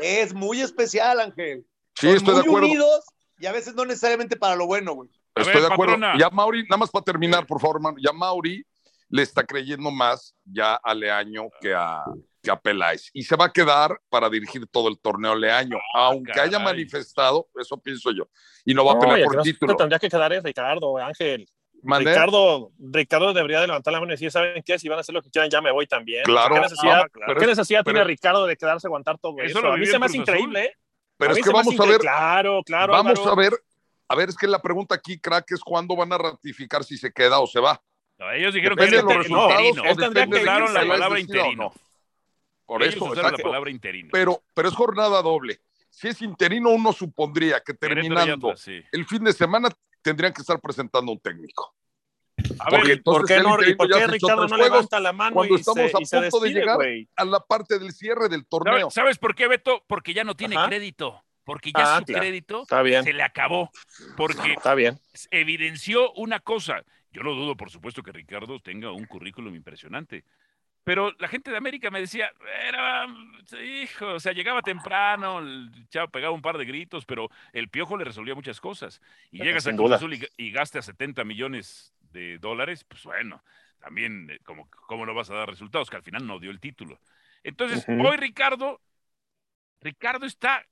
[0.00, 1.66] es muy especial, Ángel.
[1.94, 2.66] Sí, Son estoy de muy acuerdo.
[2.68, 3.04] unidos
[3.38, 5.10] y a veces no necesariamente para lo bueno, güey.
[5.34, 5.94] Estoy ver, de acuerdo.
[5.94, 6.18] patrona.
[6.18, 7.96] Ya Mauri, nada más para terminar, por favor, hermano.
[8.00, 8.64] Ya Mauri
[9.08, 12.04] le está creyendo más ya a Leaño que a,
[12.50, 13.10] a Peláez.
[13.12, 17.76] Y se va a quedar para dirigir todo el torneo Leaño, aunque haya manifestado, eso
[17.78, 18.28] pienso yo.
[18.64, 19.76] Y no va a No, pelear el por no título.
[19.76, 21.46] tendría que quedar es Ricardo, Ángel.
[21.82, 22.10] ¿Mandé?
[22.12, 24.78] Ricardo, Ricardo debería de levantar la mano y decir, ¿saben qué?
[24.78, 26.22] Si van a hacer lo que quieran, ya me voy también.
[26.24, 27.34] Claro, ¿Qué necesidad, Ah, claro.
[27.34, 29.60] ¿qué es- necesidad pero- tiene Ricardo de quedarse a aguantar todo Eso eso?
[29.60, 30.64] lo a mí vivió se me hace increíble.
[30.64, 30.72] ¿eh?
[31.18, 31.98] Pero A es que vamos a ver.
[31.98, 32.92] Claro, claro.
[32.94, 33.32] vamos Álvaro.
[33.32, 33.52] a ver,
[34.08, 37.12] a ver, es que la pregunta aquí, crack, es cuándo van a ratificar si se
[37.12, 37.80] queda o se va.
[38.18, 39.82] No, ellos dijeron Depende que de los resultados interino.
[39.82, 41.62] o Él tendría depende que de la palabra interino.
[41.64, 41.72] no.
[42.66, 43.42] Por Ellos eso, usaron la exacto.
[43.48, 44.08] palabra interino.
[44.12, 45.60] Pero, pero es jornada doble.
[45.90, 48.82] Si es interino, uno supondría que terminando Atlas, sí.
[48.90, 49.68] el fin de semana
[50.02, 51.74] tendrían que estar presentando un técnico.
[52.58, 54.26] A Porque ver, ¿Y ¿Por qué, el no, ¿Y interino por ya qué se echó
[54.26, 56.78] Ricardo no levanta la mano cuando y estamos se, a y se punto de llegar
[57.16, 58.74] a la parte del cierre del torneo.
[58.90, 59.84] ¿sabes- ¿sabes por qué, Beto?
[59.86, 60.66] Porque ya no tiene Ajá.
[60.66, 61.22] crédito.
[61.44, 62.22] Porque ya Ah, su claro.
[62.22, 63.70] crédito Está bien, se le acabó.
[64.16, 64.98] Porque está bien.
[65.30, 66.82] evidenció una cosa.
[67.12, 70.24] Yo no dudo, por supuesto, que Ricardo tenga un currículum impresionante.
[70.84, 72.30] Pero la gente de América me decía,
[72.68, 73.06] era,
[73.62, 77.96] hijo, o sea, llegaba temprano, el chavo pegaba un par de gritos, pero el piojo
[77.96, 79.00] le resolvía muchas cosas.
[79.30, 79.92] Y llegas a Cruz.
[79.92, 83.42] Azul y, y gastas 70 millones de dólares, pues bueno,
[83.80, 85.90] también, eh, como, ¿cómo no vas a dar resultados?
[85.90, 87.00] Que al final no dio el título.
[87.42, 88.80] Entonces, hoy Ricardo,
[89.80, 90.66] Ricardo está,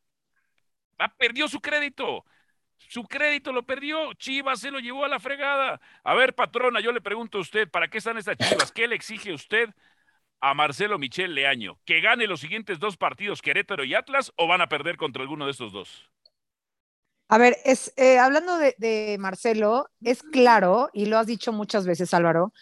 [0.98, 2.24] ah, perdió su crédito.
[2.76, 4.12] Su crédito lo perdió.
[4.14, 5.80] Chivas se lo llevó a la fregada.
[6.02, 8.72] A ver, patrona, yo le pregunto a usted, ¿para qué están estas Chivas?
[8.72, 9.72] ¿Qué le exige usted
[10.43, 11.78] a Marcelo Michel Leaño?
[11.86, 15.47] ¿Que gane los siguientes dos partidos, Querétaro y Atlas, o van a perder contra alguno
[15.47, 16.11] de estos dos?
[17.28, 22.12] A ver, es, eh, hablando de, Marcelo, es claro, y lo has dicho muchas veces,
[22.12, 22.53] Álvaro,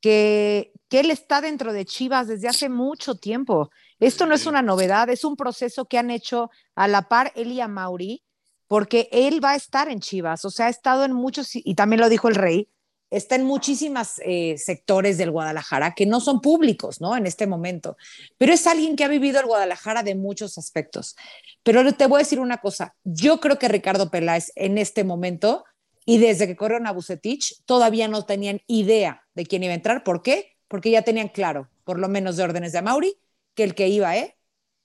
[0.00, 3.70] que, que él está dentro de Chivas desde hace mucho tiempo.
[3.98, 7.50] Esto no es una novedad, es un proceso que han hecho a la par él
[7.50, 8.22] y a Mauri,
[8.68, 12.00] porque él va a estar en Chivas, o sea, ha estado en muchos, y también
[12.00, 12.68] lo dijo el rey,
[13.12, 17.16] está en muchísimas eh, sectores del Guadalajara que no son públicos, ¿no?
[17.16, 17.96] En este momento.
[18.38, 21.14] Pero es alguien que ha vivido el Guadalajara de muchos aspectos.
[21.62, 22.96] Pero te voy a decir una cosa.
[23.04, 25.64] Yo creo que Ricardo Peláez en este momento
[26.06, 30.02] y desde que corrieron a Bucetich todavía no tenían idea de quién iba a entrar.
[30.04, 30.56] ¿Por qué?
[30.66, 33.14] Porque ya tenían claro, por lo menos de órdenes de Mauri,
[33.54, 34.36] que el que iba, ¿eh?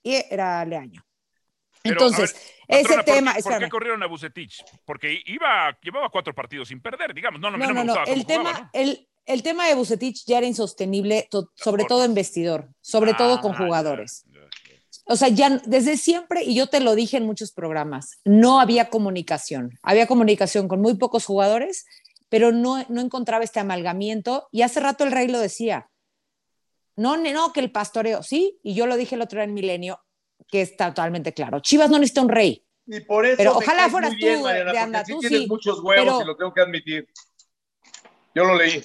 [0.02, 1.04] Y era Leaño.
[1.82, 2.36] Entonces,
[2.68, 3.34] ese tema.
[3.42, 4.62] ¿Por, qué corrieron a Bucetich?
[4.84, 7.40] Porque iba, llevaba cuatro partidos sin perder, digamos.
[7.40, 8.04] No, no, no, no, no.
[8.04, 13.14] El, tema, el, el, tema de Bucetich ya era insostenible, sobre todo en vestidor, sobre
[13.14, 14.26] todo con ah, jugadores.
[15.06, 18.90] O sea, ya desde siempre, y yo te lo dije en muchos programas, no había
[18.90, 19.78] comunicación.
[19.82, 21.86] Había comunicación con muy pocos jugadores,
[22.28, 24.48] pero no, no encontraba este amalgamiento.
[24.52, 25.88] Y hace rato el rey lo decía.
[26.94, 30.00] No, no, que el pastoreo, sí, y yo lo dije el otro día en Milenio,
[30.48, 31.60] que está totalmente claro.
[31.60, 32.64] Chivas no necesita un rey.
[32.86, 36.36] Y por eso pero ojalá fueras tú, de anda, tú tienes muchos huevos y lo
[36.36, 37.06] tengo que admitir.
[38.34, 38.82] Yo lo leí.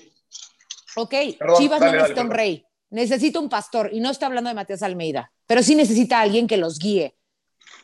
[0.96, 1.14] Ok,
[1.58, 5.32] Chivas no necesita un rey, necesita un pastor, y no estoy hablando de Matías Almeida,
[5.48, 7.18] pero sí necesita alguien que los guíe,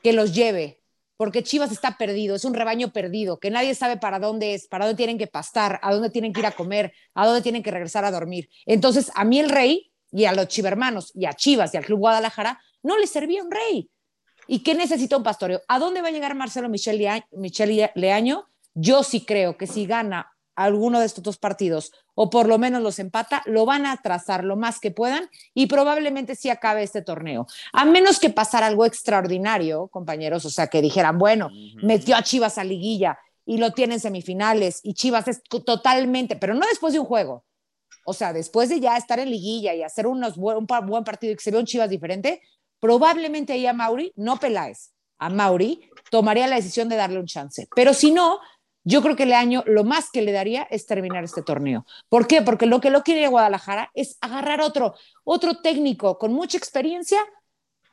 [0.03, 0.83] que los lleve,
[1.17, 4.85] porque Chivas está perdido, es un rebaño perdido, que nadie sabe para dónde es, para
[4.85, 7.71] dónde tienen que pastar, a dónde tienen que ir a comer, a dónde tienen que
[7.71, 8.49] regresar a dormir.
[8.65, 11.99] Entonces, a mí el rey y a los chivermanos y a Chivas y al Club
[11.99, 13.89] Guadalajara no le servía un rey.
[14.47, 15.61] ¿Y qué necesita un pastoreo?
[15.67, 16.99] ¿A dónde va a llegar Marcelo Michel
[17.95, 18.45] Leaño?
[18.73, 22.81] Yo sí creo que si gana alguno de estos dos partidos o por lo menos
[22.81, 27.01] los empata, lo van a trazar lo más que puedan y probablemente sí acabe este
[27.01, 27.47] torneo.
[27.71, 31.49] A menos que pasara algo extraordinario, compañeros, o sea, que dijeran, bueno,
[31.81, 36.53] metió a Chivas a liguilla y lo tiene en semifinales y Chivas es totalmente, pero
[36.53, 37.45] no después de un juego.
[38.05, 41.35] O sea, después de ya estar en liguilla y hacer unos un buen partido y
[41.35, 42.41] que se vea un Chivas diferente,
[42.79, 47.67] probablemente ahí a Mauri, no Peláez, a Mauri tomaría la decisión de darle un chance.
[47.75, 48.39] Pero si no,
[48.83, 51.85] yo creo que el año lo más que le daría es terminar este torneo.
[52.07, 52.41] ¿Por qué?
[52.41, 57.19] Porque lo que lo quiere Guadalajara es agarrar otro, otro técnico con mucha experiencia,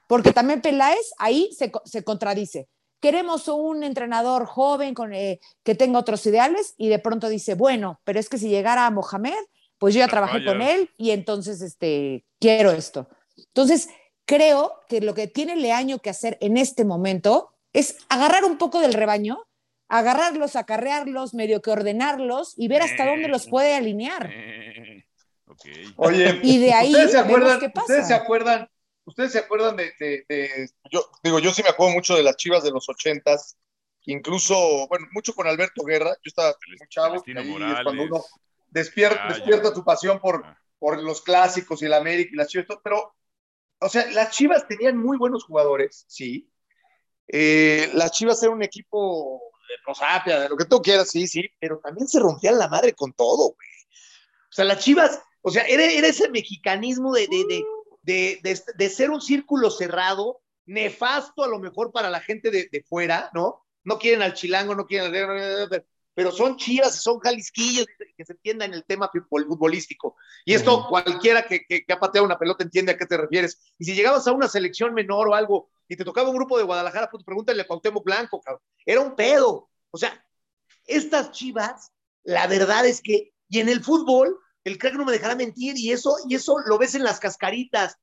[0.08, 2.68] porque también Peláez ahí se, contradice.
[3.00, 8.00] Queremos un entrenador joven con, eh, que tenga otros ideales y de pronto dice, bueno,
[8.04, 9.34] pero es que si llegara a Mohamed,
[9.78, 13.08] pues yo ya trabajé con él y entonces este, quiero esto.
[13.36, 13.90] Entonces,
[14.26, 18.80] creo que lo que tiene Leaño que hacer en este momento es agarrar un poco
[18.80, 19.46] del rebaño,
[19.88, 24.30] agarrarlos, acarrearlos, medio que ordenarlos y ver hasta dónde los puede alinear.
[25.96, 27.84] Oye, y de ahí ¿ustedes se acuerdan, qué pasa.
[27.84, 28.68] ¿ustedes se acuerdan,
[29.04, 32.72] ustedes se acuerdan de, yo digo, yo sí me acuerdo mucho de las Chivas de
[32.72, 33.56] los ochentas,
[34.04, 37.32] incluso, bueno, mucho con Alberto Guerra, yo estaba muy chavo, y
[37.82, 38.24] cuando uno
[38.70, 40.60] despierta, despierta tu pasión por, ah.
[40.78, 43.14] por los clásicos y el América y las Chivas, pero
[43.80, 46.50] o sea, las Chivas tenían muy buenos jugadores, sí.
[47.28, 51.48] Eh, las Chivas eran un equipo de prosapia, de lo que tú quieras, sí, sí,
[51.58, 53.68] pero también se rompían la madre con todo, güey.
[54.50, 57.28] O sea, las Chivas, o sea, era, ese mexicanismo de,
[58.02, 58.40] de,
[58.76, 63.64] de, ser un círculo cerrado, nefasto a lo mejor para la gente de, fuera, ¿no?
[63.84, 67.86] No quieren al chilango, no quieren al pero son chivas, son jalisquillos,
[68.16, 70.16] que se entienda en el tema futbolístico.
[70.46, 73.60] Y esto cualquiera que, que, ha pateado una pelota entiende a qué te refieres.
[73.78, 76.64] Y si llegabas a una selección menor o algo y te tocaba un grupo de
[76.64, 78.62] Guadalajara, pues pregúntale a Cuauhtémoc Blanco, cabrón.
[78.86, 79.68] Era un pedo.
[79.90, 80.24] O sea,
[80.86, 81.92] estas chivas,
[82.24, 85.92] la verdad es que, y en el fútbol, el crack no me dejará mentir, y
[85.92, 87.98] eso, y eso lo ves en las cascaritas.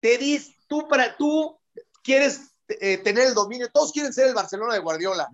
[0.00, 1.60] Te dices, tú para tú
[2.02, 5.30] quieres eh, tener el dominio, todos quieren ser el Barcelona de Guardiola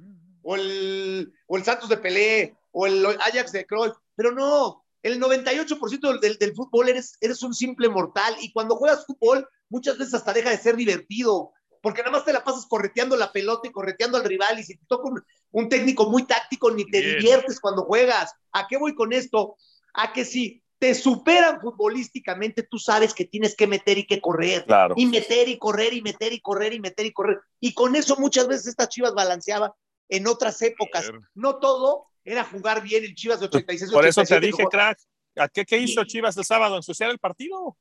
[0.47, 5.21] o el, o el Santos de Pelé, o el Ajax de Cruyff, pero no, el
[5.21, 10.15] 98% del, del, fútbol eres, eres un simple mortal y cuando juegas fútbol muchas veces
[10.15, 13.73] hasta deja de ser divertido, porque nada más te la pasas correteando la pelota y
[13.73, 15.11] correteando al rival y si te toca
[15.51, 18.33] un, técnico muy táctico ni te diviertes cuando juegas.
[18.53, 19.57] ¿A qué voy con esto?
[19.95, 24.65] A que si te superan futbolísticamente, tú sabes que tienes que meter y que correr.
[24.97, 27.41] Y meter y correr y meter y correr y meter y correr.
[27.59, 29.73] Y con eso muchas veces estas chivas balanceaban
[30.09, 31.11] en otras épocas.
[31.35, 33.93] No todo era jugar bien el Chivas de 86.
[33.93, 34.99] Por eso te dije, crack,
[35.53, 36.77] ¿qué, ¿qué, hizo Chivas el sábado?
[36.77, 37.77] ¿Ensuciar el partido?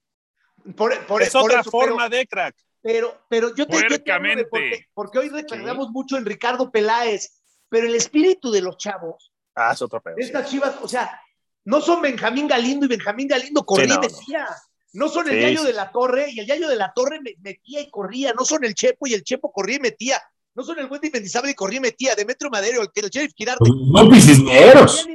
[0.75, 2.55] Por, por, es otra forma de crack.
[2.81, 8.51] Pero, pero yo te, yo porque, hoy recordamos mucho en Ricardo Peláez, pero el espíritu
[8.51, 9.31] de los chavos.
[9.55, 10.15] Ah, es otro pedo.
[10.19, 11.19] Estas Chivas, o sea,
[11.63, 14.47] no son Benjamín Galindo y Benjamín Galindo corría y metía.
[14.93, 15.09] No.
[15.09, 18.33] son el Yayo de la Torre y el Yayo de la Torre metía y corría.
[18.33, 20.21] No son el Chepo y el Chepo corría y metía
[20.55, 23.69] no son el Wendy Mendizábal y corría y metía, Demetrio Madero, el, el Sheriff Girarte.
[23.69, 25.05] No piscisneros.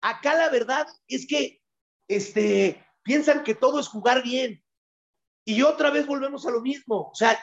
[0.00, 1.60] Acá la verdad es que
[2.08, 4.62] este, piensan que todo es jugar bien.
[5.44, 7.10] Y otra vez volvemos a lo mismo.
[7.10, 7.38] O sea,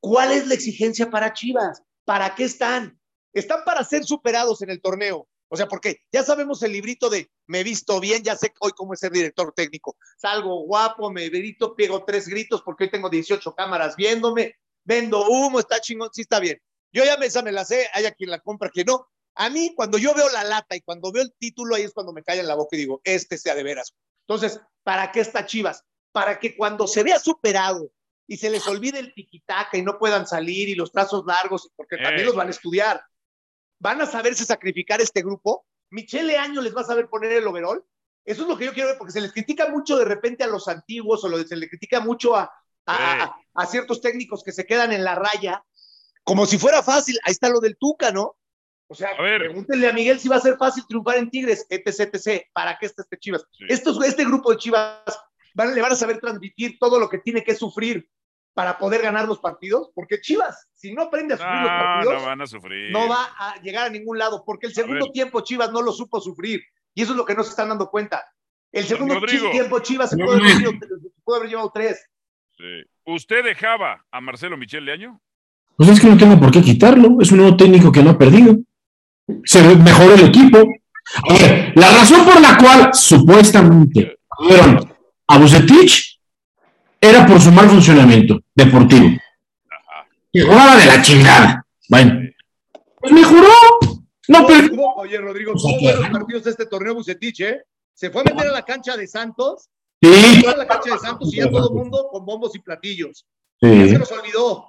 [0.00, 1.82] ¿cuál es la exigencia para Chivas?
[2.04, 3.00] ¿Para qué están?
[3.32, 5.28] Están para ser superados en el torneo.
[5.52, 8.70] O sea, porque ya sabemos el librito de me he visto bien, ya sé hoy
[8.70, 9.96] cómo es ser director técnico.
[10.16, 14.54] Salgo guapo, me grito, pego tres gritos porque hoy tengo 18 cámaras viéndome,
[14.84, 16.60] vendo humo, está chingón, sí está bien.
[16.92, 19.08] Yo ya me, esa me la sé, haya quien la compra, quien no.
[19.36, 22.12] A mí, cuando yo veo la lata y cuando veo el título, ahí es cuando
[22.12, 23.94] me en la boca y digo, este sea de veras.
[24.26, 25.84] Entonces, ¿para qué está Chivas?
[26.12, 27.92] Para que cuando se vea superado
[28.26, 31.96] y se les olvide el tiquitaca y no puedan salir y los trazos largos, porque
[31.96, 33.02] también los van a estudiar
[33.80, 35.66] van a saberse sacrificar este grupo.
[35.90, 37.84] Michele Año les va a saber poner el overall.
[38.24, 40.46] Eso es lo que yo quiero ver, porque se les critica mucho de repente a
[40.46, 42.52] los antiguos o lo, se les critica mucho a,
[42.86, 45.64] a, ciertos técnicos que se quedan en la raya,
[46.24, 47.18] como si fuera fácil.
[47.24, 48.36] Ahí está lo del Tuca, ¿no?
[48.88, 52.42] O sea, pregúntenle a Miguel si va a ser fácil triunfar en Tigres, etc, etc.
[52.52, 53.44] ¿Para qué está este Chivas?
[53.68, 55.02] este grupo de Chivas
[55.54, 58.08] van, le van a saber transmitir todo lo que tiene que sufrir
[58.54, 62.26] para poder ganar los partidos, porque Chivas, si no aprende a sufrir los partidos, no,
[62.26, 62.92] van a sufrir.
[62.92, 66.20] no va a llegar a ningún lado, porque el segundo tiempo Chivas no lo supo
[66.20, 66.60] sufrir,
[66.94, 68.24] y eso es lo que no se están dando cuenta.
[68.72, 70.40] El segundo tiempo Chivas se puede,
[71.36, 72.04] haber, llevado tres.
[73.04, 75.20] ¿Usted dejaba a Marcelo Michel Leaño?
[75.76, 78.18] Pues es que no tengo por qué quitarlo, es un nuevo técnico que no ha
[78.18, 78.56] perdido.
[79.44, 80.58] Se mejoró el equipo.
[80.58, 84.92] A ver, la razón por la cual supuestamente fueron
[85.26, 86.20] a Bucetich
[87.00, 89.10] era por su mal funcionamiento deportivo.
[90.32, 91.66] Que jugaba de la chingada.
[91.88, 92.30] Bueno,
[93.00, 93.48] pues mejoró.
[94.28, 94.68] No, pero.
[94.96, 97.62] Oye, Rodrigo, ¿cómo fueron los partidos de este torneo Bucetich, eh?
[97.94, 99.68] Se fue a meter a la cancha de Santos.
[100.02, 100.42] Sí.
[100.46, 103.26] a la cancha de Santos y ya todo el mundo con bombos y platillos.
[103.60, 103.68] Sí.
[103.68, 104.66] Ya se nos olvidó.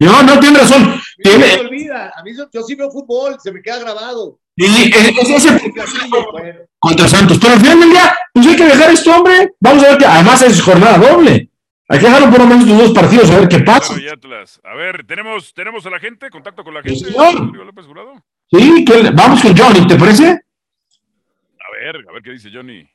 [0.00, 1.00] No, no, tiene razón.
[1.22, 1.46] Tiene...
[1.46, 2.12] Se me olvida.
[2.16, 4.38] A mí yo, sí veo fútbol, se me queda grabado.
[4.56, 7.38] Sí, es, ese contra Santos.
[7.40, 9.54] Pero al final del día, pues hay que dejar esto, hombre.
[9.60, 11.50] Vamos a ver que además es jornada doble.
[11.88, 13.94] Hay que dejarlo por lo menos dos partidos a ver qué pasa.
[14.64, 16.30] A ver, ¿tenemos, ¿tenemos a la gente?
[16.30, 17.04] ¿Contacto con la gente?
[17.04, 17.40] Sí, vamos
[19.42, 20.28] con Johnny, ¿te parece?
[20.28, 22.88] A ver, a ver qué dice Johnny.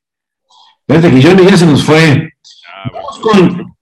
[0.90, 2.34] Fíjate que Johnny ya se nos fue.
[2.68, 3.76] Ah, vamos con...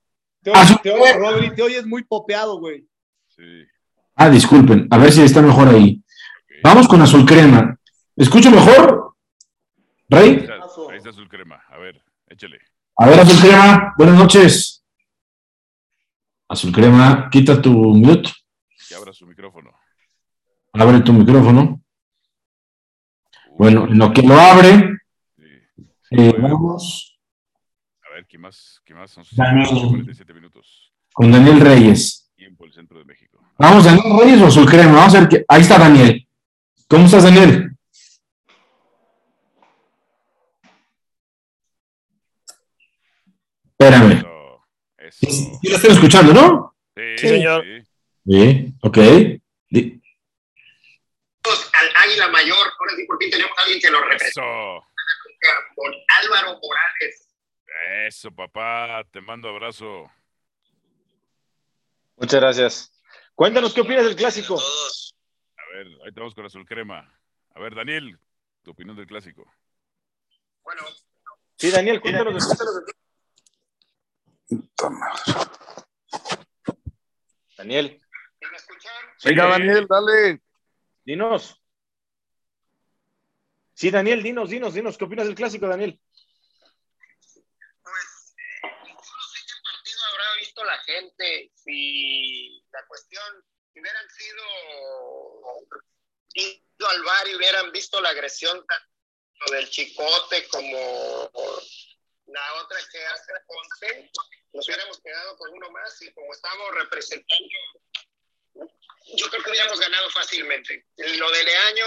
[0.43, 2.85] Te, oyes, Rodri, te oyes muy popeado, güey.
[3.29, 3.65] Sí.
[4.15, 6.03] Ah, disculpen, a ver si está mejor ahí.
[6.61, 7.79] Vamos con azul crema.
[8.15, 9.15] ¿Escucho mejor?
[10.09, 10.29] ¿Rey?
[10.29, 10.53] Ahí está,
[10.91, 11.63] ahí está azul crema.
[11.69, 12.59] A ver, échale.
[12.97, 14.83] A ver, azul crema, buenas noches.
[16.49, 18.31] Azul Crema, quita tu mute.
[18.87, 19.71] Que abra su micrófono.
[20.73, 21.81] Abre tu micrófono.
[23.57, 24.96] Bueno, en lo que lo abre,
[26.11, 27.19] eh, vamos.
[28.05, 28.81] A ver, ¿qué más?
[28.85, 29.11] ¿Qué más?
[29.11, 30.93] Son 47 minutos.
[31.13, 32.31] Con Daniel Reyes.
[32.35, 33.39] Tiempo el centro de México.
[33.57, 34.93] Vamos, Daniel Reyes o Azul Crema.
[34.93, 35.45] Vamos a ver que.
[35.47, 36.27] Ahí está Daniel.
[36.87, 37.71] ¿Cómo estás, Daniel?
[43.71, 44.23] Espérame.
[45.11, 46.75] Sí, lo estoy escuchando, ¿no?
[46.95, 47.63] Sí, señor.
[48.25, 48.97] Sí, ok.
[51.47, 54.86] Al Águila Mayor, ahora sí por fin tenemos a alguien que lo representa.
[55.75, 55.93] Con
[56.23, 57.35] Álvaro Morales.
[58.07, 60.11] Eso, papá, te mando abrazo.
[62.15, 63.03] Muchas gracias.
[63.35, 64.59] Cuéntanos qué opinas del clásico.
[64.59, 67.13] A ver, ahí estamos con Azul Crema.
[67.53, 68.19] A ver, Daniel,
[68.63, 69.45] tu opinión del clásico.
[70.63, 70.81] Bueno.
[71.55, 72.97] Sí, Daniel, cuéntanos del clásico.
[77.57, 78.01] Daniel.
[79.23, 80.41] Venga, Daniel, dale.
[81.03, 81.61] Dinos.
[83.77, 84.97] Sí, Daniel, dinos, dinos, dinos.
[84.97, 85.99] ¿Qué opinas del clásico, Daniel?
[87.83, 88.33] Pues,
[88.91, 91.51] no sé qué partido habrá visto la gente.
[91.53, 94.43] Si la cuestión, si hubieran sido
[96.33, 101.31] ido al bar y hubieran visto la agresión tanto del chicote como
[102.25, 104.11] la otra que hace Ponce,
[104.53, 107.45] nos hubiéramos quedado con uno más y como estamos representando,
[108.55, 110.87] yo creo que hubiéramos ganado fácilmente.
[110.97, 111.85] Lo de Leaño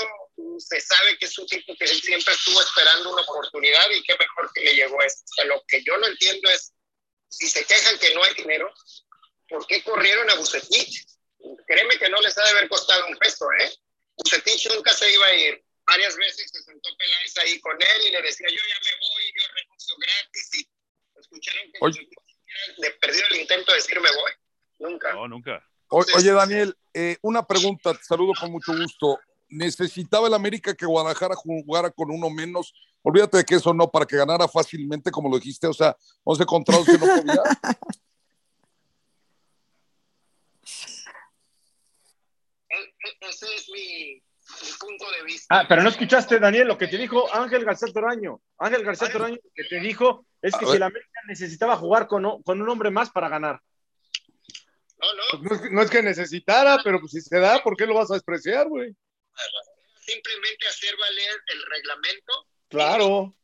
[0.58, 4.50] se sabe que es un tipo que siempre estuvo esperando una oportunidad y qué mejor
[4.52, 5.22] que le llegó esto.
[5.24, 6.72] O sea, lo que yo no entiendo es,
[7.28, 8.72] si se quejan que no hay dinero,
[9.48, 11.06] ¿por qué corrieron a Bucetich?
[11.66, 13.72] Créeme que no les ha de haber costado un peso, ¿eh?
[14.16, 15.64] Bucetich nunca se iba a ir.
[15.86, 19.32] Varias veces se sentó Peláez ahí con él y le decía, yo ya me voy,
[19.34, 20.68] yo renuncio gratis y
[21.18, 22.08] escucharon que Oye.
[22.78, 24.32] le perdió el intento de decir me voy.
[24.78, 25.12] Nunca.
[25.12, 25.66] No, nunca.
[25.88, 29.18] oye, Daniel, eh, una pregunta, te saludo con mucho gusto.
[29.50, 32.72] ¿Necesitaba el América que Guadalajara jugara con uno menos?
[33.02, 36.44] Olvídate de que eso no, para que ganara fácilmente, como lo dijiste, o sea, 11
[36.46, 37.42] contra 11 no podía.
[42.72, 44.22] E, e, ese es mi,
[44.78, 45.46] punto de vista.
[45.50, 48.40] Ah, pero no escuchaste, Daniel, lo que te dijo Ángel García Toraño.
[48.58, 52.42] Ángel García Toraño lo que te dijo es que si el América necesitaba jugar con,
[52.42, 53.60] con un hombre más para ganar.
[54.98, 55.48] No, no.
[55.48, 58.14] Pues no, es, que necesitara, pero pues si se da, ¿por qué lo vas a
[58.14, 58.94] despreciar, güey?
[60.00, 62.46] Simplemente hacer valer el reglamento.
[62.68, 63.34] Claro.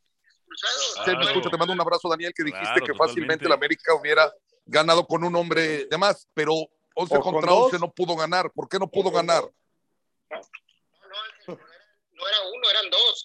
[1.05, 1.29] Te, Claro.
[1.29, 3.09] escucha, te mando un abrazo, Daniel, que dijiste Claro, que totalmente.
[3.13, 4.33] fácilmente el América hubiera
[4.65, 6.53] ganado con un hombre de más, pero
[6.95, 7.65] 11 O con contra dos.
[7.67, 8.51] 11 no pudo ganar.
[8.55, 9.43] ¿Por qué no pudo ganar?
[9.43, 11.59] No, no, Ángel,
[12.13, 13.25] no era uno, eran dos.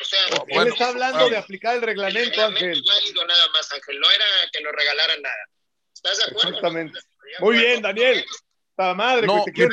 [0.00, 1.28] O sea, Oh, Él Bueno, está hablando ah.
[1.28, 2.72] de aplicar el el reglamento, Ángel.
[2.72, 3.98] es válido nada más, Ángel.
[4.00, 5.48] No era que nos regalaran nada.
[5.94, 6.48] ¿Estás de acuerdo?
[6.48, 6.98] Exactamente.
[7.40, 7.46] No?
[7.46, 8.24] Muy bien, Daniel.
[8.76, 9.68] La madre, No, güey, te el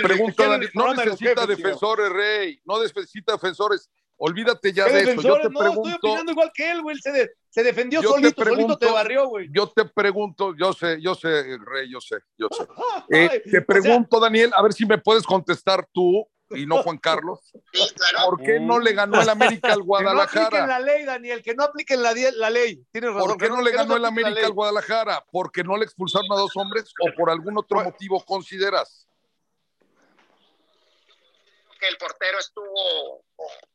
[0.73, 1.55] no necesita tío.
[1.55, 3.89] defensores, Rey, no necesita defensores.
[4.23, 5.21] Olvídate ya ¿Qué de eso.
[5.21, 6.95] Yo te No, estoy pregunto, opinando igual que él, güey.
[6.97, 9.49] Se, de- se defendió te solito, solito pregunto- te barrió, güey.
[9.51, 12.63] yo te pregunto, yo sé, yo sé, Rey, yo sé, yo sé.
[13.11, 16.65] Ay, Eh, o te sea, pregunto, Daniel, a ver si me puedes contestar tú y
[16.65, 17.39] no Juan Carlos.
[17.73, 18.29] Sí, claro.
[18.29, 20.67] ¿Por qué no le ganó el América al que no apliquen Guadalajara?
[20.67, 22.83] la ley, Daniel, que no apliquen la, la ley.
[22.91, 23.29] Tienes razón.
[23.29, 25.25] ¿Por qué que no le ganó se el América al Guadalajara?
[25.31, 27.91] ¿Porque no le expulsaron a dos hombres o por algún otro Bueno.
[27.91, 29.07] motivo consideras?
[31.79, 33.25] que el portero estuvo.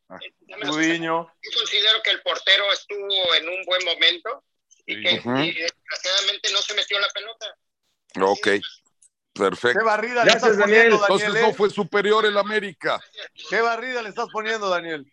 [0.08, 1.26] Ah, me lo- Gudiño.
[1.42, 4.44] Yo considero que el portero estuvo en un buen momento
[4.86, 5.02] y Sí.
[5.02, 5.36] que Ujú.
[5.38, 7.56] y desgraciadamente no se metió la pelota.
[8.22, 8.46] Ok,
[9.36, 9.84] Qué perfecto.
[9.84, 10.76] barrida le Gracias, estás Daniel.
[10.84, 11.42] poniendo, Entonces Daniel.
[11.44, 11.54] no ¿eh?
[11.54, 13.00] fue superior el América.
[13.50, 15.06] Qué barrida le estás poniendo, Daniel.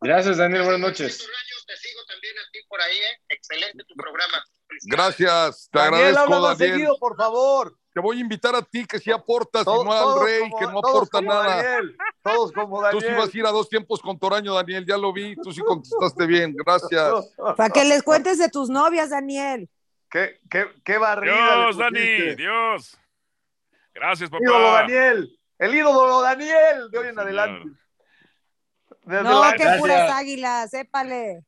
[0.00, 0.62] Gracias, Daniel.
[0.62, 1.12] Buenas noches.
[1.12, 3.20] Estos años te sigo también a ti por ahí, ¿eh?
[3.28, 4.44] Excelente tu programa.
[4.84, 6.72] Gracias, te Daniel, habla agradezco, Daniel.
[6.72, 7.76] seguido, por favor.
[7.94, 10.40] Te voy a invitar a ti que sí aportas Todo- y no al todos rey
[10.40, 11.56] como- que no todos aporta nada.
[11.62, 11.96] Daniel.
[12.22, 13.04] Todos como Tú Daniel.
[13.06, 15.60] sí vas a ir a dos tiempos con Toraño, Daniel, ya lo vi, tú sí
[15.60, 17.12] contestaste bien, gracias.
[17.56, 19.68] Para que les cuentes de tus novias, Daniel.
[20.12, 21.34] Qué, qué, qué barrida.
[21.34, 22.34] Dios, Dani.
[22.36, 22.98] Dios.
[23.94, 24.44] Gracias, papá.
[24.44, 25.38] Ídolo Daniel.
[25.58, 27.20] El ídolo Daniel de hoy en Señor.
[27.24, 27.70] adelante.
[29.04, 29.80] Desde No, la- qué Gracias.
[29.80, 31.44] puras águilas, épale.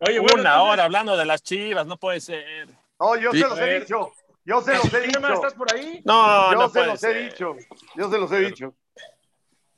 [0.00, 2.66] Oye, bueno, Una entonces- hora hablando de las chivas, no puede ser.
[2.98, 3.40] No, yo Sí.
[3.42, 3.82] se los he ver.
[3.82, 4.12] dicho.
[4.44, 5.34] Yo se los he ¿Qué más dicho.
[5.34, 6.02] estás por ahí?
[6.04, 7.16] No, Yo no se puede los ser.
[7.16, 7.54] he dicho.
[7.94, 8.74] Yo se los he dicho.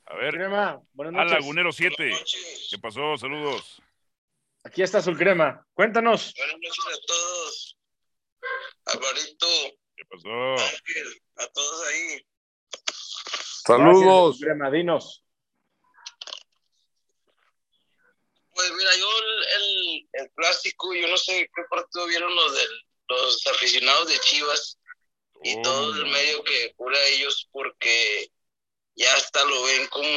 [0.06, 1.40] A ver, Crema, buenas al noches.
[1.40, 2.12] Lagunero 7.
[2.70, 3.16] ¿Qué pasó?
[3.16, 3.82] Saludos.
[4.62, 5.66] Aquí está Azul Crema.
[5.74, 6.32] Cuéntanos.
[6.36, 7.63] Buenas noches a todos.
[8.94, 9.46] Alvarito,
[9.96, 10.28] ¿Qué pasó?
[10.28, 12.26] Ángel, a todos ahí.
[13.66, 14.00] Saludos.
[14.00, 15.24] Gracias, Azul Crema, dinos.
[18.54, 22.70] Pues mira, yo el, el, el clásico, yo no sé qué partido vieron los, del,
[23.08, 24.78] los aficionados de Chivas
[25.42, 28.30] y todo el medio que cura a ellos porque
[28.94, 30.08] ya hasta lo ven como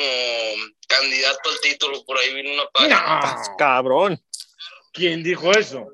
[0.88, 2.06] candidato al título.
[2.06, 3.20] Por ahí vino una página.
[3.22, 3.58] No.
[3.58, 4.24] Cabrón.
[4.94, 5.88] ¿Quién dijo eso?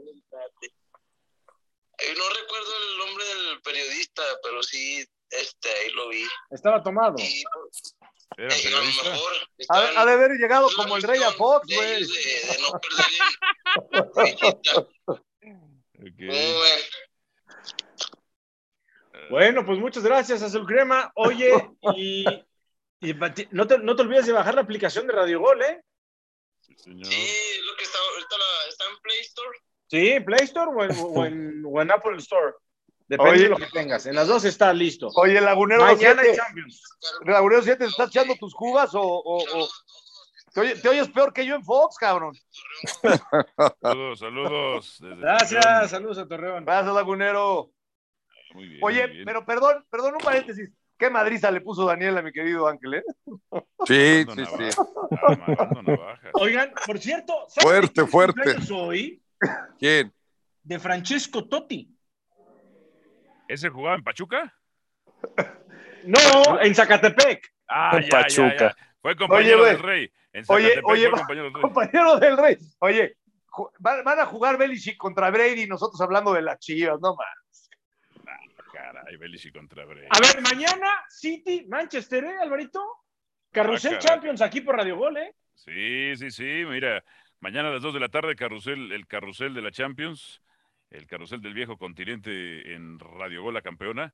[2.06, 6.26] Eh, No recuerdo el nombre del periodista, pero sí, este, ahí lo vi.
[6.52, 7.16] Estaba tomado.
[7.18, 7.44] Y
[8.38, 11.32] ¿Era eh, a lo mejor Ha, estaban- ha de haber llegado como el rey a
[11.32, 12.04] Fox, güey.
[12.04, 13.06] De, de no perder
[13.92, 14.80] en visita.
[14.80, 14.88] Ok.
[16.30, 16.80] ¿Cómo ven?
[19.30, 21.12] Bueno, pues muchas gracias, Azul Crema.
[21.16, 21.52] Oye,
[21.96, 22.26] y,
[23.52, 25.82] no, te, no te olvides de bajar la aplicación de Radio Gol, ¿eh?
[26.62, 27.06] Sí, señor.
[27.06, 29.60] Sí, es lo que está ahorita la, está en Play Store.
[29.94, 32.54] Sí, en Play Store o en, o en- o en Apple Store.
[33.08, 33.44] Depende Oye.
[33.44, 34.08] de lo que tengas.
[34.08, 35.08] En las dos está listo.
[35.16, 36.82] Oye, Lagunero Mañana hay 7, Champions.
[37.26, 39.70] Lagunero 7, ¿estás echando tus cubas o, o- o-
[40.52, 42.34] Te, oye- te oyes peor que yo en Fox, cabrón?
[43.82, 44.98] Saludos, saludos.
[45.20, 45.90] Gracias, Torreón.
[45.90, 46.66] saludos a Torreón.
[46.66, 47.70] Gracias, Lagunero.
[48.56, 49.26] Muy bien, Oye, muy bien.
[49.26, 50.72] pero perdón, perdón, un paréntesis.
[50.98, 53.04] ¿Qué madriza le puso Daniel a mi querido Ángel, eh?
[53.86, 54.82] Sí, sí, sí.
[56.34, 58.56] Oigan, por cierto, ¿sabes Fuerte, fuerte.
[58.74, 59.23] hoy
[59.80, 60.14] ¿Quién?
[60.64, 61.90] de Francesco Totti.
[63.48, 64.54] ¿Ese jugaba en Pachuca?
[66.06, 67.46] No, en Zacatepec.
[67.68, 68.58] Ah, En ya, Pachuca.
[68.58, 68.76] ya.
[69.02, 70.12] Fue compañero del Rey.
[70.32, 71.62] En Oye, Zacatepec oye, fue compañero del Rey.
[71.62, 72.58] Compañero del rey.
[72.80, 73.18] Oye,
[73.80, 77.70] van, a jugar Belichick contra Brady y nosotros hablando de las chivas, no más.
[78.72, 80.08] Caray, Belichick contra Brady.
[80.10, 82.82] A ver, mañana City, Manchester, ¿eh, Alvarito?
[83.52, 84.08] Carrusel Ah, caray.
[84.16, 85.36] Champions aquí por Radio Gol, ¿eh?
[85.56, 86.64] Sí, sí, sí.
[86.68, 87.04] Mira,
[87.44, 90.42] mañana a las 2 de la tarde, carrusel, el carrusel de la Champions,
[90.90, 94.14] el carrusel del viejo continente en Radio Gol, la campeona.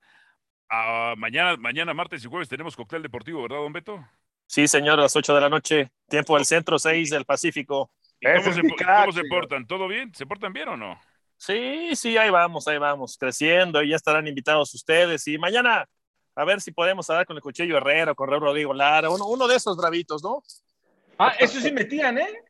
[0.67, 4.03] Ah, mañana, mañana, martes y jueves, tenemos cóctel deportivo, ¿verdad, don Beto?
[4.47, 7.91] Sí, señor, a las 8 de la noche, tiempo del centro, 6 del Pacífico.
[8.19, 9.67] ¿Y cómo, se, crack, cómo portan?
[9.67, 10.11] ¿Todo bien?
[10.15, 10.99] ¿Se portan bien o no?
[11.37, 15.27] Sí, sí, ahí vamos, ahí vamos, creciendo, y ya estarán invitados ustedes.
[15.27, 15.87] Y mañana,
[16.33, 19.47] a ver si podemos hablar con el Cuchillo Herrera, con Raúl Rodrigo Lara, uno, uno
[19.47, 20.41] de esos bravitos, ¿no?
[21.19, 22.48] Ah, eso sí metían, ¿eh?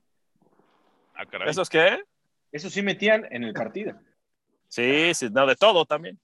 [1.19, 1.49] Ah, caray.
[1.49, 2.01] ¿Esos qué?
[2.49, 3.93] Eso sí metían en el partido.
[4.69, 6.17] Sí, sí, no, de todo también.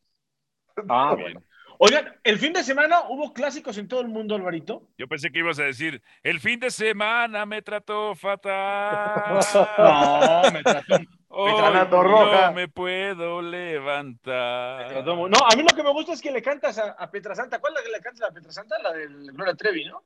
[0.88, 1.34] Ah, Bien.
[1.34, 1.44] bueno.
[1.78, 4.88] Oigan, el fin de semana hubo clásicos en todo el mundo, Alvarito.
[4.98, 9.40] Yo pensé que ibas a decir, el fin de semana me trató fatal.
[9.78, 10.96] No, me trató.
[11.28, 12.48] Hoy trató roja.
[12.48, 14.88] no me puedo levantar.
[14.88, 17.60] trató No, a mí lo que me gusta es que le cantas a, a Pietrasanta.
[17.60, 18.82] ¿Cuál es la que le cantas a Pietrasanta?
[18.82, 20.02] La del Gloria Trevi, ¿no?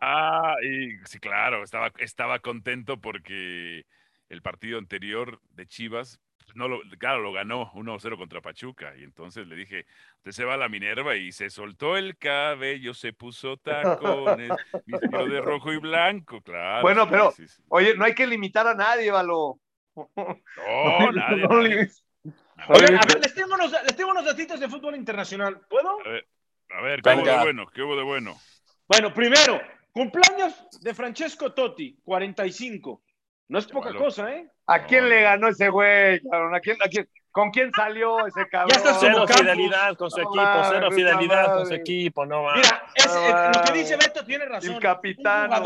[0.00, 3.86] Ah, y sí, claro, estaba, estaba contento porque
[4.28, 8.94] el partido anterior de Chivas, pues, no lo, claro, lo ganó 1-0 contra Pachuca.
[8.96, 9.86] Y entonces le dije,
[10.18, 14.50] usted se va a la Minerva y se soltó el cabello, se puso tacones,
[14.86, 16.82] vistió de rojo y blanco, claro.
[16.82, 17.62] Bueno, sí, pero- sí, sí.
[17.68, 19.58] Oye, no hay que limitar a nadie, Valo.
[19.94, 20.06] No,
[21.12, 21.88] nadie, No nadie.
[22.68, 25.60] Oigan, a ver, les tengo, unos, les tengo unos datitos de fútbol internacional.
[25.68, 25.98] ¿Puedo?
[26.04, 26.26] A ver,
[26.70, 27.66] a ver, ¿qué hubo de bueno?
[27.66, 28.36] ¿Qué hubo de bueno?
[28.88, 29.60] Bueno, primero,
[29.92, 33.02] cumpleaños de Francesco Totti, 45.
[33.48, 34.50] No es poca cosa, ¿eh?
[34.66, 36.54] ¿A quién le ganó ese güey, cabrón?
[36.54, 38.70] ¿A quién, a quién- ¿Con quién salió ese cabrón?
[38.70, 39.36] Ya está Cero Campos.
[39.36, 42.54] fidelidad con su No equipo, cero fidelidad con su equipo, no va.
[42.56, 43.06] Mira, es-
[43.56, 44.70] lo que dice Beto tiene razón.
[44.70, 44.76] el.
[44.76, 44.80] Un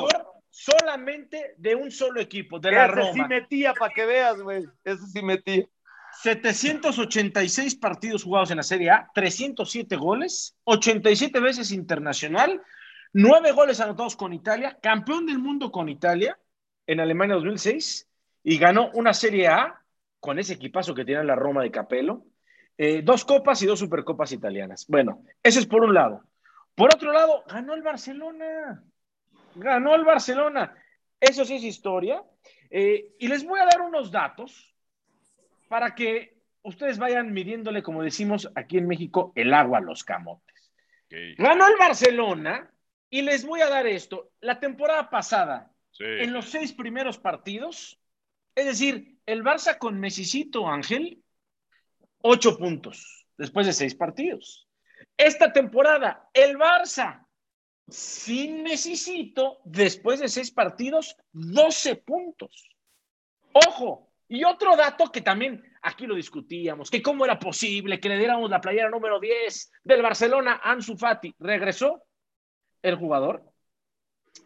[0.08, 3.28] jugador solamente de un solo equipo, de la Ese sí Roma.
[3.28, 4.64] metía, para que veas, güey.
[4.84, 5.64] Ese sí metía.
[6.22, 12.60] 786 partidos jugados en la Serie A, 307 goles, 87 veces internacional,
[13.12, 16.36] 9 goles anotados con Italia, campeón del mundo con Italia
[16.90, 18.08] en Alemania 2006
[18.42, 19.80] y ganó una Serie A
[20.18, 22.24] con ese equipazo que tiene la Roma de Capello,
[22.76, 24.86] eh, dos copas y dos supercopas italianas.
[24.88, 26.24] Bueno, eso es por un lado.
[26.74, 28.82] Por otro lado, ganó el Barcelona.
[29.54, 30.74] Ganó el Barcelona.
[31.20, 32.24] Eso sí es historia.
[32.70, 34.74] Eh, y les voy a dar unos datos
[35.68, 40.72] para que ustedes vayan midiéndole, como decimos aquí en México, el agua a los camotes.
[41.38, 42.68] Ganó el Barcelona
[43.08, 44.32] y les voy a dar esto.
[44.40, 45.70] La temporada pasada,
[46.00, 47.98] en los seis primeros partidos,
[48.54, 51.22] es decir, el Barça con Mesicito Ángel,
[52.22, 54.68] ocho puntos después de seis partidos.
[55.16, 57.26] Esta temporada, el Barça
[57.88, 62.68] sin Mesicito, después de seis partidos, 12 puntos.
[63.52, 68.18] Ojo, y otro dato que también aquí lo discutíamos, que cómo era posible que le
[68.18, 71.34] diéramos la playera número 10 del Barcelona Ansu Fati.
[71.38, 72.04] Regresó
[72.82, 73.49] el jugador,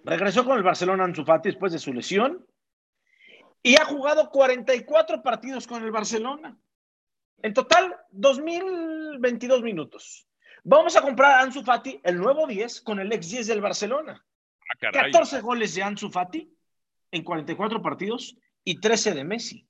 [0.05, 2.47] regresó con el Barcelona Ansu Fati después de su lesión
[3.63, 6.57] y ha jugado 44 partidos con el Barcelona.
[7.43, 10.27] En total, 2022 minutos.
[10.63, 14.25] Vamos a comprar a Ansu Fati, el nuevo 10, con el ex 10 del Barcelona.
[14.71, 15.13] Ah, caray.
[15.13, 16.51] 14 goles de Ansu Fati
[17.11, 19.69] en 44 partidos y 13 de Messi.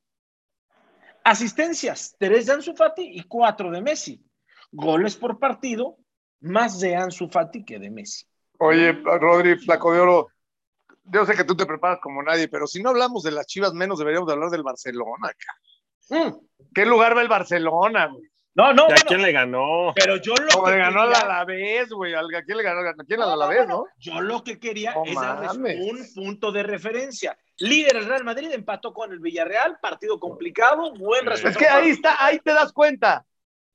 [1.25, 4.25] Asistencias, 3 de Ansu Fati y 4 de Messi.
[4.71, 5.99] Goles por partido,
[6.41, 8.27] más de Ansu Fati que de Messi.
[8.67, 10.29] Oye, Rodri, flaco de oro.
[11.05, 13.75] Yo sé que tú te preparas como nadie, pero si no hablamos de las chivas,
[13.75, 15.31] menos deberíamos hablar del Barcelona.
[16.09, 16.25] cara.
[16.29, 16.35] Mm.
[16.75, 18.25] ¿Qué lugar va el Barcelona, güey?
[18.57, 19.93] No, no, ¿Y a quién le ganó?
[19.97, 22.15] pero yo lo Como que le ganó al quería- Alavés, güey.
[22.15, 22.89] ¿A quién le ganó?
[22.89, 23.85] ¿A quién al Alavés, no?
[23.99, 27.37] Yo lo que quería No es darles un punto de referencia.
[27.59, 31.51] Líder el Real Madrid empató con el Villarreal, partido complicado, buen Es resultado.
[31.51, 33.25] Es que ahí está, ahí te das cuenta.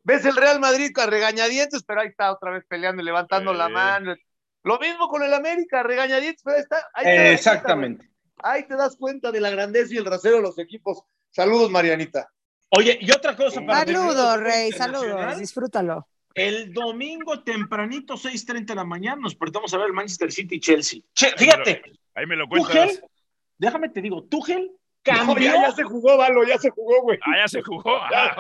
[0.04, 3.58] Ves el Real Madrid a regañadientes, pero ahí está otra vez peleando y levantando Sí.
[3.58, 4.16] la mano.
[4.64, 6.78] Lo mismo con el América, regañadientes, pero ahí está.
[6.94, 8.10] ahí cuenta, Exactamente.
[8.38, 11.04] ahí te das cuenta de la grandeza y el rasero de los equipos.
[11.32, 12.30] Saludos, Marianita.
[12.72, 16.08] Oye, y otra cosa para terminar Saludos, Rey, saludos, disfrútalo.
[16.36, 20.60] El domingo tempranito, 6:30 de la mañana, nos portamos a ver el Manchester City y
[20.60, 21.02] Chelsea.
[21.14, 21.82] Che, fíjate,
[22.14, 22.72] Ahí me lo cuentas.
[22.72, 23.02] Tuchel,
[23.58, 27.18] déjame te digo, Tuchel cambió No, ya, ya se jugó, Valo, ya se jugó, güey.
[27.24, 27.98] Ah, ya se jugó.
[27.98, 28.36] Ah,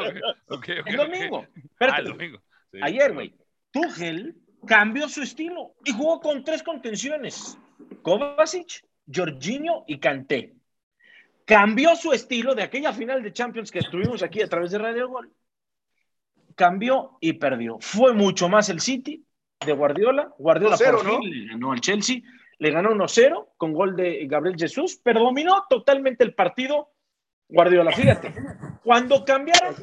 [0.86, 1.46] el domingo.
[1.48, 2.42] Ah, Espérate, el domingo.
[2.72, 2.80] Sí.
[2.84, 3.36] ayer, güey.
[3.72, 4.36] Tuchel
[4.66, 7.58] cambió su estilo y jugó con tres contenciones:
[8.02, 10.56] Kovacic, Jorginho y Kanté.
[11.46, 15.10] Cambió su estilo de aquella final de Champions que estuvimos aquí a través de Radio
[15.10, 15.32] Gol.
[16.56, 17.78] Cambió y perdió.
[17.80, 19.26] Fue mucho más el City
[19.66, 20.32] de Guardiola.
[20.38, 21.20] Guardiola 2-0, por ¿no?
[21.20, 22.22] fin le ganó al Chelsea.
[22.60, 26.92] Le ganó 1-0 con gol de Gabriel Jesús, pero dominó totalmente el partido
[27.52, 27.92] Guardiola.
[27.92, 28.32] Fíjate,
[28.84, 29.76] cuando cambiaron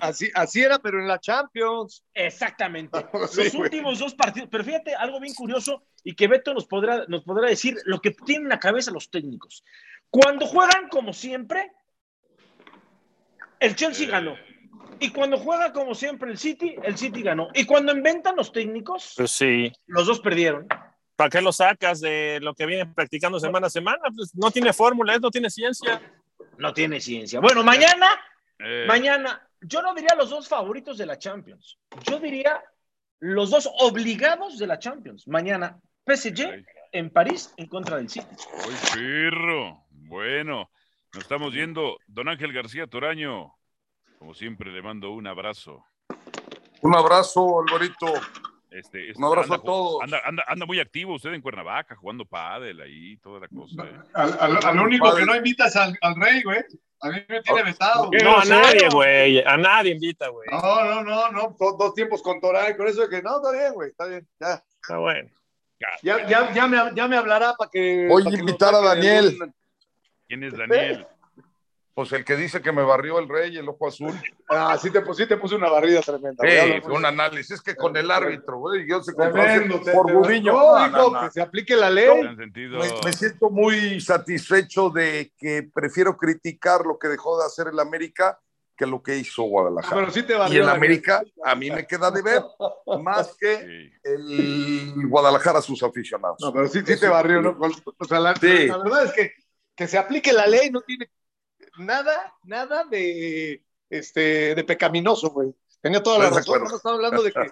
[0.00, 2.04] Así, así era, pero en la Champions.
[2.14, 2.96] Exactamente.
[3.30, 3.62] Sí, Los güey.
[3.64, 4.48] últimos dos partidos.
[4.50, 8.12] Pero fíjate, algo bien curioso y que Beto nos podrá, nos podrá decir lo que
[8.12, 9.64] tienen en la cabeza los técnicos.
[10.10, 11.72] Cuando juegan como siempre,
[13.60, 14.10] el Chelsea Eh.
[14.10, 14.36] ganó.
[15.00, 17.48] Y cuando juega como siempre el City, el City ganó.
[17.54, 19.72] Y cuando inventan los técnicos, Pues sí.
[19.86, 20.66] los dos perdieron.
[21.16, 23.98] ¿Para qué lo sacas de lo que vienen practicando semana a semana?
[24.14, 26.00] Pues no tiene fórmula, no tiene ciencia.
[26.58, 27.40] No tiene ciencia.
[27.40, 28.08] Bueno, mañana,
[28.60, 31.78] Eh, mañana, yo no diría los dos favoritos de la Champions.
[32.02, 32.60] Yo diría
[33.20, 35.28] los dos obligados de la Champions.
[35.28, 36.64] Mañana, PSG Ay.
[36.90, 38.26] en París en contra del City.
[38.64, 39.84] ¡Ay, perro!
[39.90, 40.70] Bueno,
[41.14, 41.98] nos estamos viendo.
[42.08, 43.54] Don Ángel García Toraño,
[44.18, 45.84] como siempre, le mando un abrazo.
[46.82, 48.12] Un abrazo, Alvarito.
[48.70, 50.02] Este, este, Un abrazo anda a todos.
[50.02, 53.84] Anda, anda, anda muy activo usted en Cuernavaca, jugando pádel ahí, toda la cosa.
[53.84, 53.98] ¿eh?
[54.14, 56.58] Al, al- al único que no invitas al, al rey, güey.
[57.00, 58.10] A mí me tiene vetado.
[58.10, 59.38] Qué No, a nadie, güey.
[59.44, 60.48] A nadie invita, güey.
[60.50, 61.56] No, no, no, no.
[61.58, 64.28] Dos, dos tiempos con Torán, con eso de que no, está bien, güey, está bien,
[64.40, 64.62] ya.
[64.82, 65.30] Está bueno.
[66.02, 68.06] Ya, ya, ya, me, ya me hablará para que.
[68.08, 69.38] Voy a invitar a Daniel.
[70.26, 71.06] ¿Quién es Daniel?
[71.98, 74.12] Pues el que dice que me barrió el rey, el ojo azul.
[74.48, 76.44] Ah, sí te, sí te puse una barrida tremenda.
[76.48, 80.52] Sí, un análisis que con el árbitro, güey, yo se Tremendo, te- por te- Gudiño.
[80.52, 81.26] No, No, hijo, no, no.
[81.26, 82.08] que se aplique la ley.
[82.46, 87.80] Me, me siento muy satisfecho de que prefiero criticar lo que dejó de hacer el
[87.80, 88.38] América
[88.76, 89.96] que lo que hizo Guadalajara.
[90.02, 90.60] Pero sí te y barrió.
[90.60, 92.42] el la- América a mí me queda de ver
[93.02, 93.92] más que Sí.
[94.04, 96.36] el Guadalajara a sus aficionados.
[96.40, 97.58] No, pero sí, sí te barrió, ¿no?
[97.98, 98.68] O sea, la, Sí.
[98.68, 99.32] la verdad es que
[99.74, 101.08] que se aplique la ley no tiene
[101.78, 105.54] nada, nada de, este, de pecaminoso, güey.
[105.80, 106.64] Tenía toda la de razón.
[106.64, 107.50] No estaba hablando de que,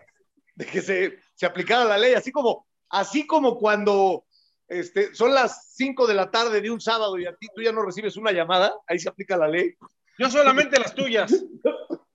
[0.55, 4.25] de que se, se aplicara la ley, así como, así como cuando
[4.69, 7.73] este, son las 5 de la tarde de un sábado y a ti tú ya
[7.73, 9.75] no recibes una llamada, ahí se aplica la ley.
[10.19, 11.33] Yo solamente las tuyas.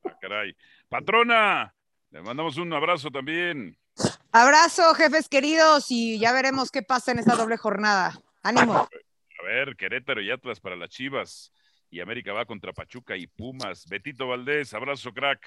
[0.03, 0.55] Ah, caray.
[0.89, 1.73] Patrona,
[2.09, 3.77] le mandamos un abrazo también.
[4.31, 8.19] Abrazo, jefes queridos, y ya veremos qué pasa en esta doble jornada.
[8.43, 8.75] Ánimo.
[8.75, 11.53] A ver, Querétaro y Atlas para las Chivas.
[11.91, 13.85] Y América va contra Pachuca y Pumas.
[13.87, 15.45] Betito Valdés, abrazo, crack.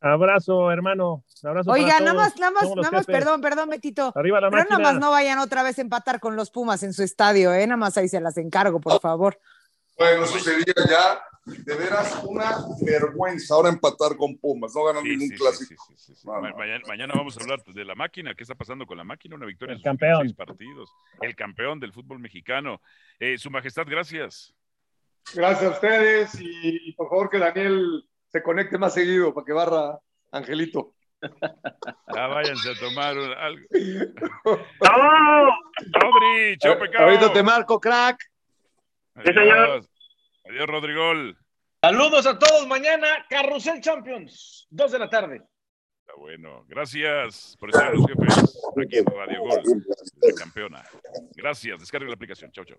[0.00, 1.24] Abrazo, hermano.
[1.44, 4.12] Abrazo para Oiga, nada más, nada más, nada más, perdón, perdón, Betito.
[4.14, 4.78] Arriba la Pero máquina.
[4.78, 7.66] nada más no vayan otra vez a empatar con los Pumas en su estadio, ¿eh?
[7.66, 9.38] Nada más ahí se las encargo, por favor.
[9.96, 15.08] Bueno, eso sería ya de veras una vergüenza ahora empatar con Pumas, no ganan Sí,
[15.10, 15.84] ningún sí, clásico.
[15.88, 16.26] sí, sí, sí.
[16.26, 16.56] No, Ma- no.
[16.56, 18.34] Mañana, mañana vamos a hablar de la máquina.
[18.34, 19.36] ¿Qué está pasando con la máquina?
[19.36, 20.20] Una victoria El en sus campeón.
[20.22, 20.90] seis partidos.
[21.20, 22.80] El campeón del fútbol mexicano.
[23.20, 24.52] Eh, Su Majestad, gracias.
[25.34, 29.52] Gracias a ustedes y, y por favor que Daniel se conecte más seguido para que
[29.52, 29.98] barra
[30.30, 30.94] Angelito.
[32.14, 33.64] Ya váyanse a tomar un- algo.
[35.92, 37.04] Rodri, chao pecado.
[37.04, 38.18] Ahorita te marco, crack.
[39.14, 39.34] Adiós.
[39.34, 39.84] señor.
[40.48, 41.38] Adiós, Rodrigol.
[41.82, 42.66] Saludos a todos.
[42.66, 45.42] Mañana, Carrusel Champions, 2 de la tarde.
[46.00, 46.64] Está bueno.
[46.68, 49.62] Gracias por estar los jefes aquí en Radio Gol,
[50.20, 50.82] la campeona.
[51.36, 51.78] Gracias.
[51.80, 52.50] Descarga la aplicación.
[52.52, 52.78] Chao, chao.